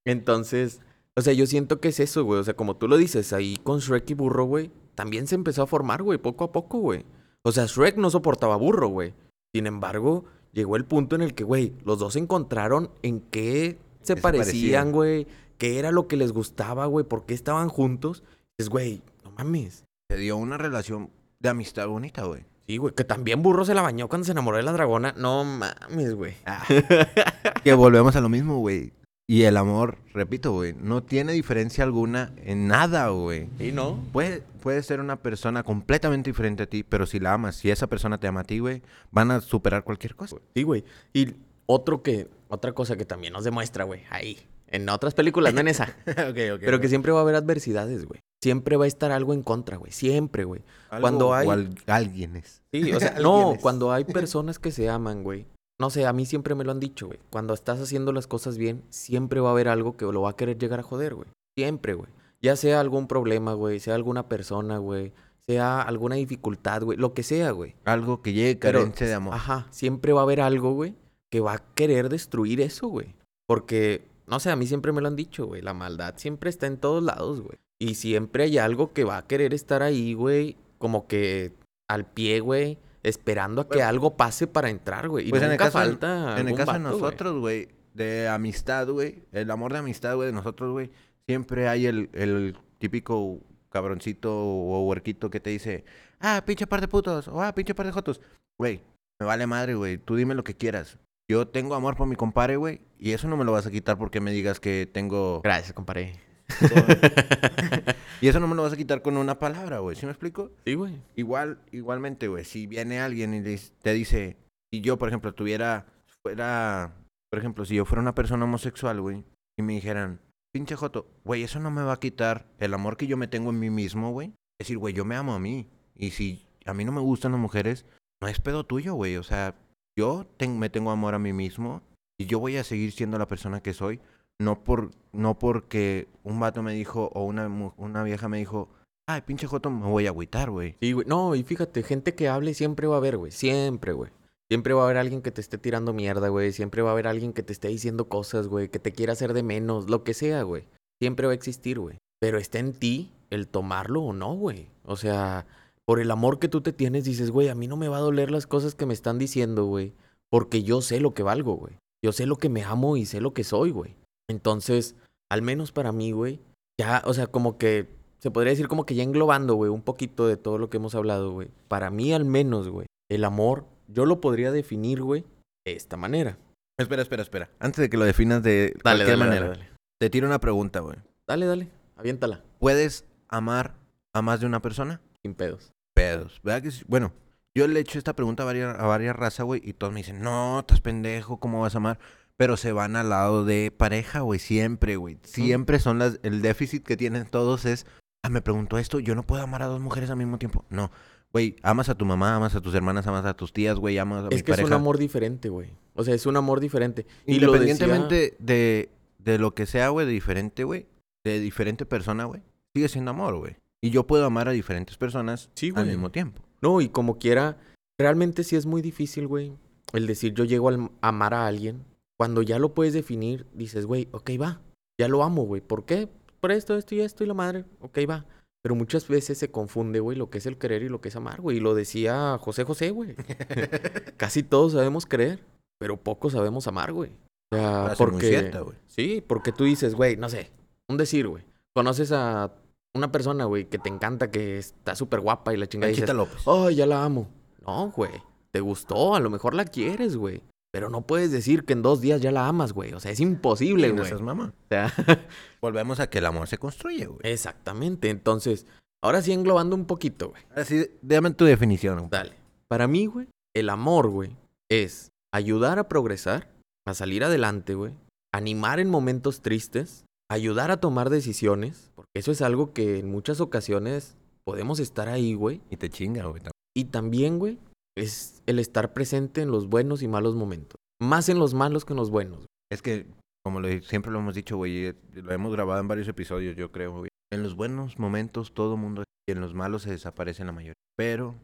[0.06, 0.80] Entonces,
[1.14, 2.40] o sea, yo siento que es eso, güey.
[2.40, 5.64] O sea, como tú lo dices, ahí con Shrek y Burro, güey, también se empezó
[5.64, 7.04] a formar, güey, poco a poco, güey.
[7.44, 9.12] O sea, Shrek no soportaba a Burro, güey.
[9.54, 14.16] Sin embargo, llegó el punto en el que, güey, los dos encontraron en qué se
[14.16, 15.26] parecían, güey,
[15.58, 18.22] qué era lo que les gustaba, güey, por qué estaban juntos.
[18.58, 19.84] Es, güey, no mames.
[20.10, 22.44] Se dio una relación de amistad bonita, güey.
[22.66, 25.14] Sí, güey, que también Burro se la bañó cuando se enamoró de la dragona.
[25.16, 26.34] No mames, güey.
[27.64, 28.92] que volvemos a lo mismo, güey.
[29.28, 33.48] Y el amor, repito, güey, no tiene diferencia alguna en nada, güey.
[33.58, 34.00] ¿Y no?
[34.12, 37.88] Puede, puede ser una persona completamente diferente a ti, pero si la amas, si esa
[37.88, 40.36] persona te ama a ti, güey, van a superar cualquier cosa.
[40.54, 40.84] Sí, güey.
[41.12, 41.34] Y
[41.66, 44.38] otro que, otra cosa que también nos demuestra, güey, ahí.
[44.68, 45.84] En otras películas, no en esa.
[46.06, 46.60] ok, ok.
[46.60, 48.20] pero que siempre va a haber adversidades, güey.
[48.42, 49.92] Siempre va a estar algo en contra, güey.
[49.92, 50.62] Siempre, güey.
[51.00, 52.62] cuando hay- O al- alguienes.
[52.72, 55.46] Sí, o sea, no, cuando hay personas que se aman, güey.
[55.78, 57.18] No sé, a mí siempre me lo han dicho, güey.
[57.30, 60.36] Cuando estás haciendo las cosas bien, siempre va a haber algo que lo va a
[60.36, 61.28] querer llegar a joder, güey.
[61.56, 62.08] Siempre, güey.
[62.42, 65.12] Ya sea algún problema, güey, sea alguna persona, güey,
[65.48, 67.74] sea alguna dificultad, güey, lo que sea, güey.
[67.84, 69.34] Algo que llegue Pero, carencia de amor.
[69.34, 70.94] Ajá, siempre va a haber algo, güey,
[71.30, 73.14] que va a querer destruir eso, güey.
[73.48, 75.62] Porque, no sé, a mí siempre me lo han dicho, güey.
[75.62, 77.58] La maldad siempre está en todos lados, güey.
[77.80, 81.52] Y siempre hay algo que va a querer estar ahí, güey, como que
[81.88, 83.88] al pie, güey, esperando a que Bueno.
[83.88, 85.26] algo pase para entrar, güey.
[85.28, 86.40] Y Pues en el caso de- falta.
[86.40, 90.26] En el caso de vato, nosotros, güey, de amistad, güey, el amor de amistad, güey,
[90.26, 90.90] de nosotros, güey,
[91.28, 93.38] siempre hay el, el típico
[93.70, 95.84] cabroncito o huerquito que te dice,
[96.20, 98.20] ah, pinche par de putos, o ah, pinche par de jotos.
[98.58, 98.80] Güey,
[99.20, 100.98] me vale madre, güey, tú dime lo que quieras.
[101.28, 103.98] Yo tengo amor por mi compadre, güey, y eso no me lo vas a quitar
[103.98, 105.40] porque me digas que tengo...
[105.42, 106.20] Gracias, compadre.
[108.20, 110.52] y eso no me lo vas a quitar con una palabra, güey, ¿sí me explico?
[110.64, 111.00] Sí, güey.
[111.16, 113.42] Igual, igualmente, güey, si viene alguien y
[113.82, 114.36] te dice,
[114.72, 115.86] si yo, por ejemplo, tuviera,
[116.22, 116.94] fuera,
[117.30, 119.24] por ejemplo, si yo fuera una persona homosexual, güey,
[119.58, 120.20] y me dijeran,
[120.52, 123.50] pinche Joto, güey, eso no me va a quitar el amor que yo me tengo
[123.50, 124.28] en mí mismo, güey.
[124.58, 125.68] Es decir, güey, yo me amo a mí.
[125.94, 127.84] Y si a mí no me gustan las mujeres,
[128.22, 129.16] no es pedo tuyo, güey.
[129.16, 129.54] O sea,
[129.96, 131.82] yo me tengo amor a mí mismo
[132.18, 134.00] y yo voy a seguir siendo la persona que soy.
[134.38, 138.68] No, por, no porque un vato me dijo o una, una vieja me dijo,
[139.08, 140.76] ay, pinche Joto, me voy a agüitar, güey.
[140.80, 141.06] Sí, güey.
[141.06, 143.32] No, y fíjate, gente que hable siempre va a haber, güey.
[143.32, 144.10] Siempre, güey.
[144.48, 146.52] Siempre va a haber alguien que te esté tirando mierda, güey.
[146.52, 148.68] Siempre va a haber alguien que te esté diciendo cosas, güey.
[148.68, 150.64] Que te quiera hacer de menos, lo que sea, güey.
[151.00, 151.98] Siempre va a existir, güey.
[152.20, 154.68] Pero está en ti el tomarlo o no, güey.
[154.84, 155.46] O sea,
[155.86, 158.00] por el amor que tú te tienes, dices, güey, a mí no me va a
[158.00, 159.92] doler las cosas que me están diciendo, güey.
[160.30, 161.78] Porque yo sé lo que valgo, güey.
[162.04, 163.94] Yo sé lo que me amo y sé lo que soy, güey.
[164.28, 164.96] Entonces,
[165.30, 166.40] al menos para mí, güey,
[166.80, 170.26] ya, o sea, como que se podría decir como que ya englobando, güey, un poquito
[170.26, 171.48] de todo lo que hemos hablado, güey.
[171.68, 175.24] Para mí, al menos, güey, el amor, yo lo podría definir, güey,
[175.64, 176.36] de esta manera.
[176.78, 177.50] Espera, espera, espera.
[177.60, 179.70] Antes de que lo definas de Dale, cualquier dale, manera, dale, dale.
[180.00, 180.96] te tiro una pregunta, güey.
[181.28, 183.74] Dale, dale, aviéntala, ¿Puedes amar
[184.12, 185.00] a más de una persona?
[185.22, 185.72] sin pedos.
[185.96, 186.40] Pedos.
[186.44, 186.84] ¿Verdad que sí?
[186.86, 187.12] Bueno,
[187.54, 190.00] yo le he hecho esta pregunta a varias, a varias razas, güey, y todos me
[190.00, 191.98] dicen, no, estás pendejo, ¿cómo vas a amar?
[192.36, 195.16] Pero se van al lado de pareja, güey, siempre, güey.
[195.22, 197.86] Siempre son las, el déficit que tienen todos es,
[198.22, 200.66] ah, me preguntó esto, yo no puedo amar a dos mujeres al mismo tiempo.
[200.68, 200.90] No,
[201.32, 204.24] güey, amas a tu mamá, amas a tus hermanas, amas a tus tías, güey, amas
[204.24, 204.66] a Es mi que pareja.
[204.66, 205.70] es un amor diferente, güey.
[205.94, 207.06] O sea, es un amor diferente.
[207.24, 210.86] Y lo decía- Independientemente de, de lo que sea, güey, de diferente, güey,
[211.24, 212.42] de diferente persona, güey,
[212.74, 213.56] sigue siendo amor, güey.
[213.82, 216.42] Y yo puedo amar a diferentes personas Sí, al mismo tiempo.
[216.62, 217.58] No, y como quiera,
[217.98, 219.52] realmente sí es muy difícil, güey,
[219.92, 221.84] el decir yo llego a amar a alguien.
[222.18, 224.60] Cuando ya lo puedes definir, dices, güey, ok, va,
[224.98, 225.60] ya lo amo, güey.
[225.60, 226.08] ¿Por qué?
[226.40, 228.24] Por esto, esto y esto y la madre, ok, va.
[228.62, 231.16] Pero muchas veces se confunde, güey, lo que es el querer y lo que es
[231.16, 231.58] amar, güey.
[231.58, 233.14] Y lo decía José José, güey.
[234.16, 235.40] Casi todos sabemos creer,
[235.78, 237.10] pero pocos sabemos amar, güey.
[237.52, 238.28] O sea, muy porque...
[238.28, 238.64] cierta.
[238.88, 240.50] Sí, porque tú dices, güey, no sé,
[240.88, 241.44] un decir, güey.
[241.74, 242.54] Conoces a
[242.96, 246.42] una persona, güey, que te encanta, que está súper guapa y la chingada dices, López.
[246.46, 247.28] oh, ya la amo.
[247.66, 248.10] No, güey,
[248.52, 250.42] te gustó, a lo mejor la quieres, güey.
[250.72, 252.92] Pero no puedes decir que en dos días ya la amas, güey.
[252.92, 254.08] O sea, es imposible, no güey.
[254.08, 254.52] seas mamá.
[254.54, 254.92] O sea,
[255.62, 257.20] Volvemos a que el amor se construye, güey.
[257.22, 258.10] exactamente.
[258.10, 258.66] Entonces,
[259.02, 260.42] ahora sí englobando un poquito, güey.
[260.50, 261.96] Ahora sí, dame tu definición.
[261.98, 262.10] güey.
[262.10, 262.32] Dale.
[262.68, 264.36] Para mí, güey, el amor, güey,
[264.68, 266.50] es ayudar a progresar,
[266.86, 267.92] a salir adelante, güey.
[268.34, 274.16] Animar en momentos tristes, ayudar a tomar decisiones, eso es algo que en muchas ocasiones
[274.46, 275.60] podemos estar ahí, güey.
[275.68, 276.42] Y te chinga, güey.
[276.74, 277.58] Y también, güey,
[277.94, 280.76] es el estar presente en los buenos y malos momentos.
[280.98, 282.46] Más en los malos que en los buenos.
[282.72, 283.06] Es que,
[283.44, 287.00] como lo, siempre lo hemos dicho, güey, lo hemos grabado en varios episodios, yo creo,
[287.00, 287.10] güey.
[287.30, 290.72] En los buenos momentos todo mundo y en los malos se desaparece la mayoría.
[290.96, 291.34] Pero,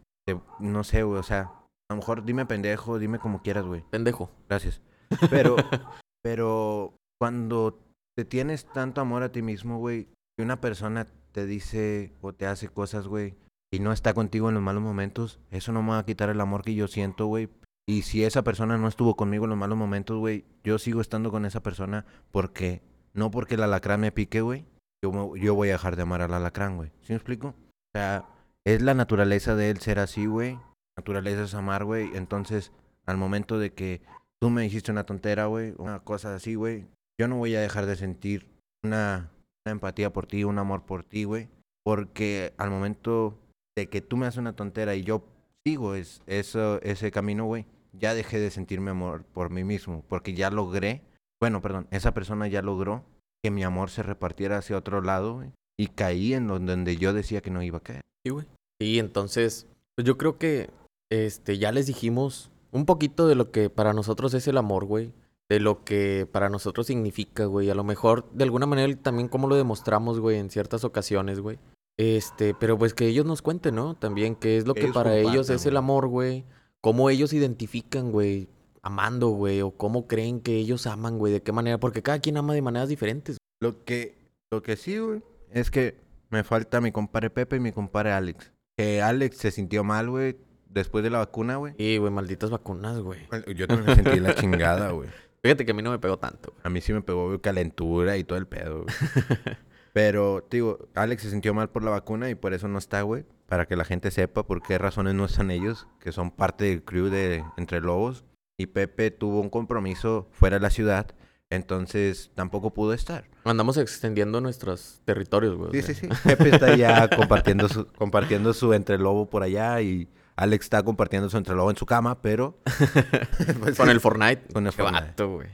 [0.59, 3.85] no sé, güey, o sea, a lo mejor dime pendejo, dime como quieras, güey.
[3.91, 4.31] Pendejo.
[4.49, 4.81] Gracias.
[5.29, 5.57] Pero,
[6.23, 7.79] pero cuando
[8.16, 10.09] te tienes tanto amor a ti mismo, güey,
[10.39, 13.35] y una persona te dice o te hace cosas, güey,
[13.72, 16.41] y no está contigo en los malos momentos, eso no me va a quitar el
[16.41, 17.49] amor que yo siento, güey.
[17.89, 21.30] Y si esa persona no estuvo conmigo en los malos momentos, güey, yo sigo estando
[21.30, 24.66] con esa persona porque, no porque el alacrán me pique, güey,
[25.03, 26.91] yo, yo voy a dejar de amar al alacrán, güey.
[27.03, 27.49] ¿Sí me explico?
[27.49, 28.28] O sea,
[28.64, 30.59] es la naturaleza de él ser así, güey.
[30.97, 32.14] Naturaleza es amar, güey.
[32.14, 32.72] Entonces,
[33.07, 34.03] al momento de que
[34.41, 36.87] tú me dijiste una tontera, güey, una cosa así, güey,
[37.18, 38.49] yo no voy a dejar de sentir
[38.85, 39.30] una,
[39.64, 41.48] una empatía por ti, un amor por ti, güey.
[41.84, 43.38] Porque al momento
[43.76, 45.24] de que tú me haces una tontera y yo
[45.66, 50.34] sigo es, eso, ese camino, güey, ya dejé de sentirme amor por mí mismo, porque
[50.34, 51.02] ya logré,
[51.40, 53.04] bueno, perdón, esa persona ya logró
[53.42, 55.42] que mi amor se repartiera hacia otro lado,
[55.78, 58.02] y caí en donde yo decía que no iba a caer.
[58.24, 58.46] Sí, güey.
[58.80, 60.70] Sí, entonces, pues yo creo que
[61.10, 65.12] este ya les dijimos un poquito de lo que para nosotros es el amor, güey.
[65.53, 67.68] De lo que para nosotros significa, güey.
[67.68, 71.59] A lo mejor, de alguna manera, también cómo lo demostramos, güey, en ciertas ocasiones, güey.
[71.98, 73.94] Este, pero pues que ellos nos cuenten, ¿no?
[73.94, 76.46] También qué es lo que, para ellos es el amor, güey.
[76.80, 78.48] Cómo ellos identifican, güey,
[78.80, 79.61] amando, güey.
[79.61, 81.34] O cómo creen que ellos aman, güey.
[81.34, 81.76] De qué manera.
[81.76, 83.36] Porque cada quien ama de maneras diferentes.
[83.61, 84.16] Lo que,
[84.50, 85.98] lo que sí, güey, es que
[86.30, 88.55] me falta mi compadre Pepe y mi compadre Alex.
[88.78, 90.38] Que Alex se sintió mal, güey,
[90.70, 91.74] después de la vacuna, güey.
[91.76, 93.20] Y, güey, malditas vacunas, güey.
[93.55, 95.11] Yo también me sentí la chingada, güey.
[95.43, 96.55] Fíjate que a mí no me pegó tanto.
[96.62, 98.86] A mí sí me pegó calentura y todo el pedo.
[99.93, 103.03] Pero, te digo, Alex se sintió mal por la vacuna y por eso no está,
[103.03, 103.24] güey.
[103.47, 106.84] Para que la gente sepa por qué razones no están ellos, que son parte del
[106.84, 108.24] crew de Entre Lobos.
[108.57, 111.07] Y Pepe tuvo un compromiso fuera de la ciudad,
[111.51, 113.28] entonces tampoco pudo estar.
[113.45, 115.72] Andamos extendiendo nuestros territorios, güey.
[115.72, 116.09] Sí, sí, sí.
[116.24, 120.09] Pepe está ya compartiendo su, compartiendo su Entre Lobo por allá y
[120.43, 122.59] Alex está compartiendo su Entre Lobo en su cama, pero...
[123.61, 124.53] pues, Con el Fortnite.
[124.53, 125.07] Con el Qué Fortnite.
[125.07, 125.49] vato, güey.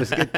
[0.00, 0.30] Es que-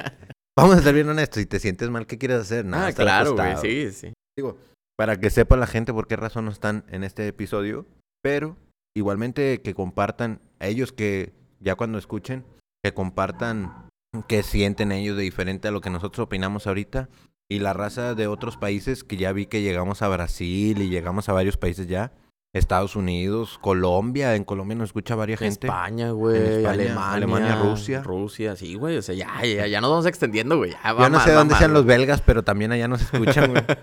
[0.58, 1.40] Vamos a ser bien honestos.
[1.40, 2.64] Si te sientes mal, ¿qué quieres hacer?
[2.64, 3.56] Nada, ah, claro, güey.
[3.58, 4.12] Sí, sí.
[4.36, 4.56] Digo,
[4.98, 7.84] para que sepa la gente por qué razón no están en este episodio,
[8.22, 8.56] pero
[8.96, 12.44] igualmente que compartan a ellos que ya cuando escuchen,
[12.82, 13.88] que compartan
[14.28, 17.10] qué sienten ellos de diferente a lo que nosotros opinamos ahorita
[17.50, 21.28] y la raza de otros países que ya vi que llegamos a Brasil y llegamos
[21.28, 22.12] a varios países ya,
[22.58, 25.66] Estados Unidos, Colombia, en Colombia nos escucha varias gente.
[25.66, 26.36] España, güey.
[26.36, 27.12] España, Alemania.
[27.12, 28.02] Alemania, Rusia.
[28.02, 28.96] Rusia, sí, güey.
[28.96, 30.72] O sea, ya, ya, ya nos vamos extendiendo, güey.
[30.72, 33.50] Ya va Yo no sé dónde mal, sean los belgas, pero también allá nos escuchan,
[33.50, 33.64] güey.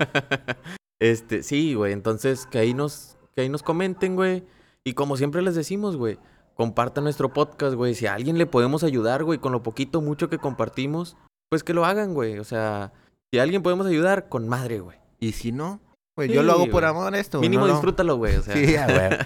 [0.99, 1.91] Este, sí, güey.
[1.91, 4.45] Entonces, que ahí nos, que ahí nos comenten, güey.
[4.85, 6.17] Y como siempre les decimos, güey,
[6.53, 7.93] compartan nuestro podcast, güey.
[7.93, 11.17] Si a alguien le podemos ayudar, güey, con lo poquito, mucho que compartimos,
[11.49, 12.39] pues que lo hagan, güey.
[12.39, 12.93] O sea,
[13.31, 14.97] si a alguien podemos ayudar, con madre, güey.
[15.19, 15.81] Y si no,
[16.17, 16.85] Sí, yo lo hago por güey.
[16.85, 17.39] amor esto.
[17.39, 18.35] Mínimo no disfrútalo, güey.
[18.35, 18.53] O sea.
[18.55, 19.25] Sí, ver.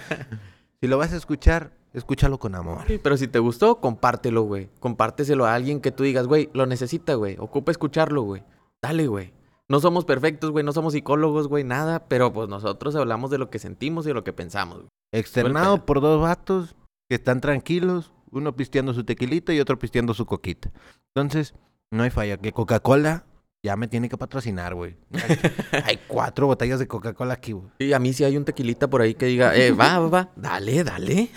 [0.80, 2.86] si lo vas a escuchar, escúchalo con amor.
[2.88, 4.70] Sí, pero si te gustó, compártelo, güey.
[4.80, 7.36] Compárteselo a alguien que tú digas, güey, lo necesita, güey.
[7.40, 8.44] Ocupa escucharlo, güey.
[8.82, 9.34] Dale, güey.
[9.70, 10.64] No somos perfectos, güey.
[10.64, 11.64] No somos psicólogos, güey.
[11.64, 12.08] Nada.
[12.08, 14.90] Pero pues nosotros hablamos de lo que sentimos y de lo que pensamos, güey.
[15.12, 16.76] Externado por dos vatos
[17.10, 20.72] que están tranquilos, uno pisteando su tequilita y otro pisteando su coquita.
[21.16, 21.54] Entonces,
[21.92, 22.38] no hay falla.
[22.38, 23.26] Que Coca-Cola
[23.68, 24.96] ya me tiene que patrocinar, güey.
[25.12, 27.68] Hay, hay cuatro botellas de Coca-Cola aquí, güey.
[27.80, 30.30] Y a mí si hay un tequilita por ahí que diga, eh, va, va, va.
[30.38, 31.30] Dale, dale.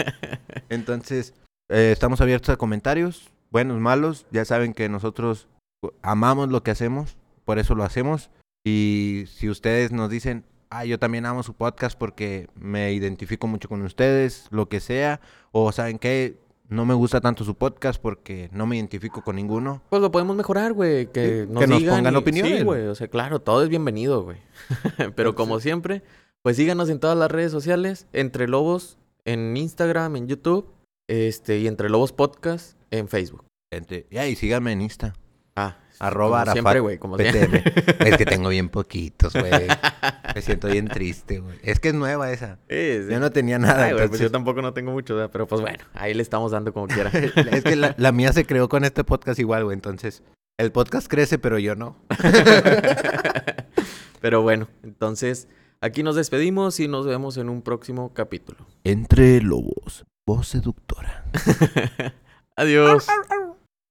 [0.68, 1.32] Entonces,
[1.70, 4.26] eh, estamos abiertos a comentarios, buenos, malos.
[4.30, 5.48] Ya saben que nosotros
[6.02, 7.16] amamos lo que hacemos,
[7.46, 8.30] por eso lo hacemos.
[8.66, 13.70] Y si ustedes nos dicen, ah, yo también amo su podcast porque me identifico mucho
[13.70, 16.38] con ustedes, lo que sea, o saben que
[16.72, 19.82] no me gusta tanto su podcast porque no me identifico con ninguno.
[19.90, 21.06] Pues lo podemos mejorar, güey.
[21.06, 22.58] Que Sí, nos que nos digan pongan y- opiniones.
[22.58, 22.86] Sí, güey.
[22.86, 24.38] O sea, claro, todo es bienvenido, güey.
[25.16, 26.02] Pero como siempre,
[26.42, 28.06] pues síganos en todas las redes sociales.
[28.12, 30.66] Entre Lobos en Instagram, en YouTube.
[31.08, 33.44] Este, y Entre Lobos Podcast en Facebook.
[34.10, 35.14] Ya, y síganme en Insta.
[35.56, 36.98] Ah, Arroba como siempre, Arafat güey.
[36.98, 37.32] Como PTM.
[37.32, 37.64] siempre.
[38.10, 39.50] es que tengo bien poquitos, güey.
[40.34, 41.58] Me siento bien triste, güey.
[41.62, 42.58] Es que es nueva esa.
[42.68, 43.06] Sí, sí.
[43.10, 43.84] Yo no tenía nada.
[43.84, 45.30] Ay, güey, pues entonces- yo tampoco no tengo mucho, ¿verdad?
[45.32, 47.10] pero pues bueno, ahí le estamos dando como quiera.
[47.52, 49.74] es que la, la mía se creó con este podcast igual, güey.
[49.74, 50.22] Entonces,
[50.58, 51.96] el podcast crece, pero yo no.
[54.20, 55.48] pero bueno, entonces
[55.80, 58.66] aquí nos despedimos y nos vemos en un próximo capítulo.
[58.84, 61.24] Entre lobos, voz seductora.
[62.56, 63.06] Adiós.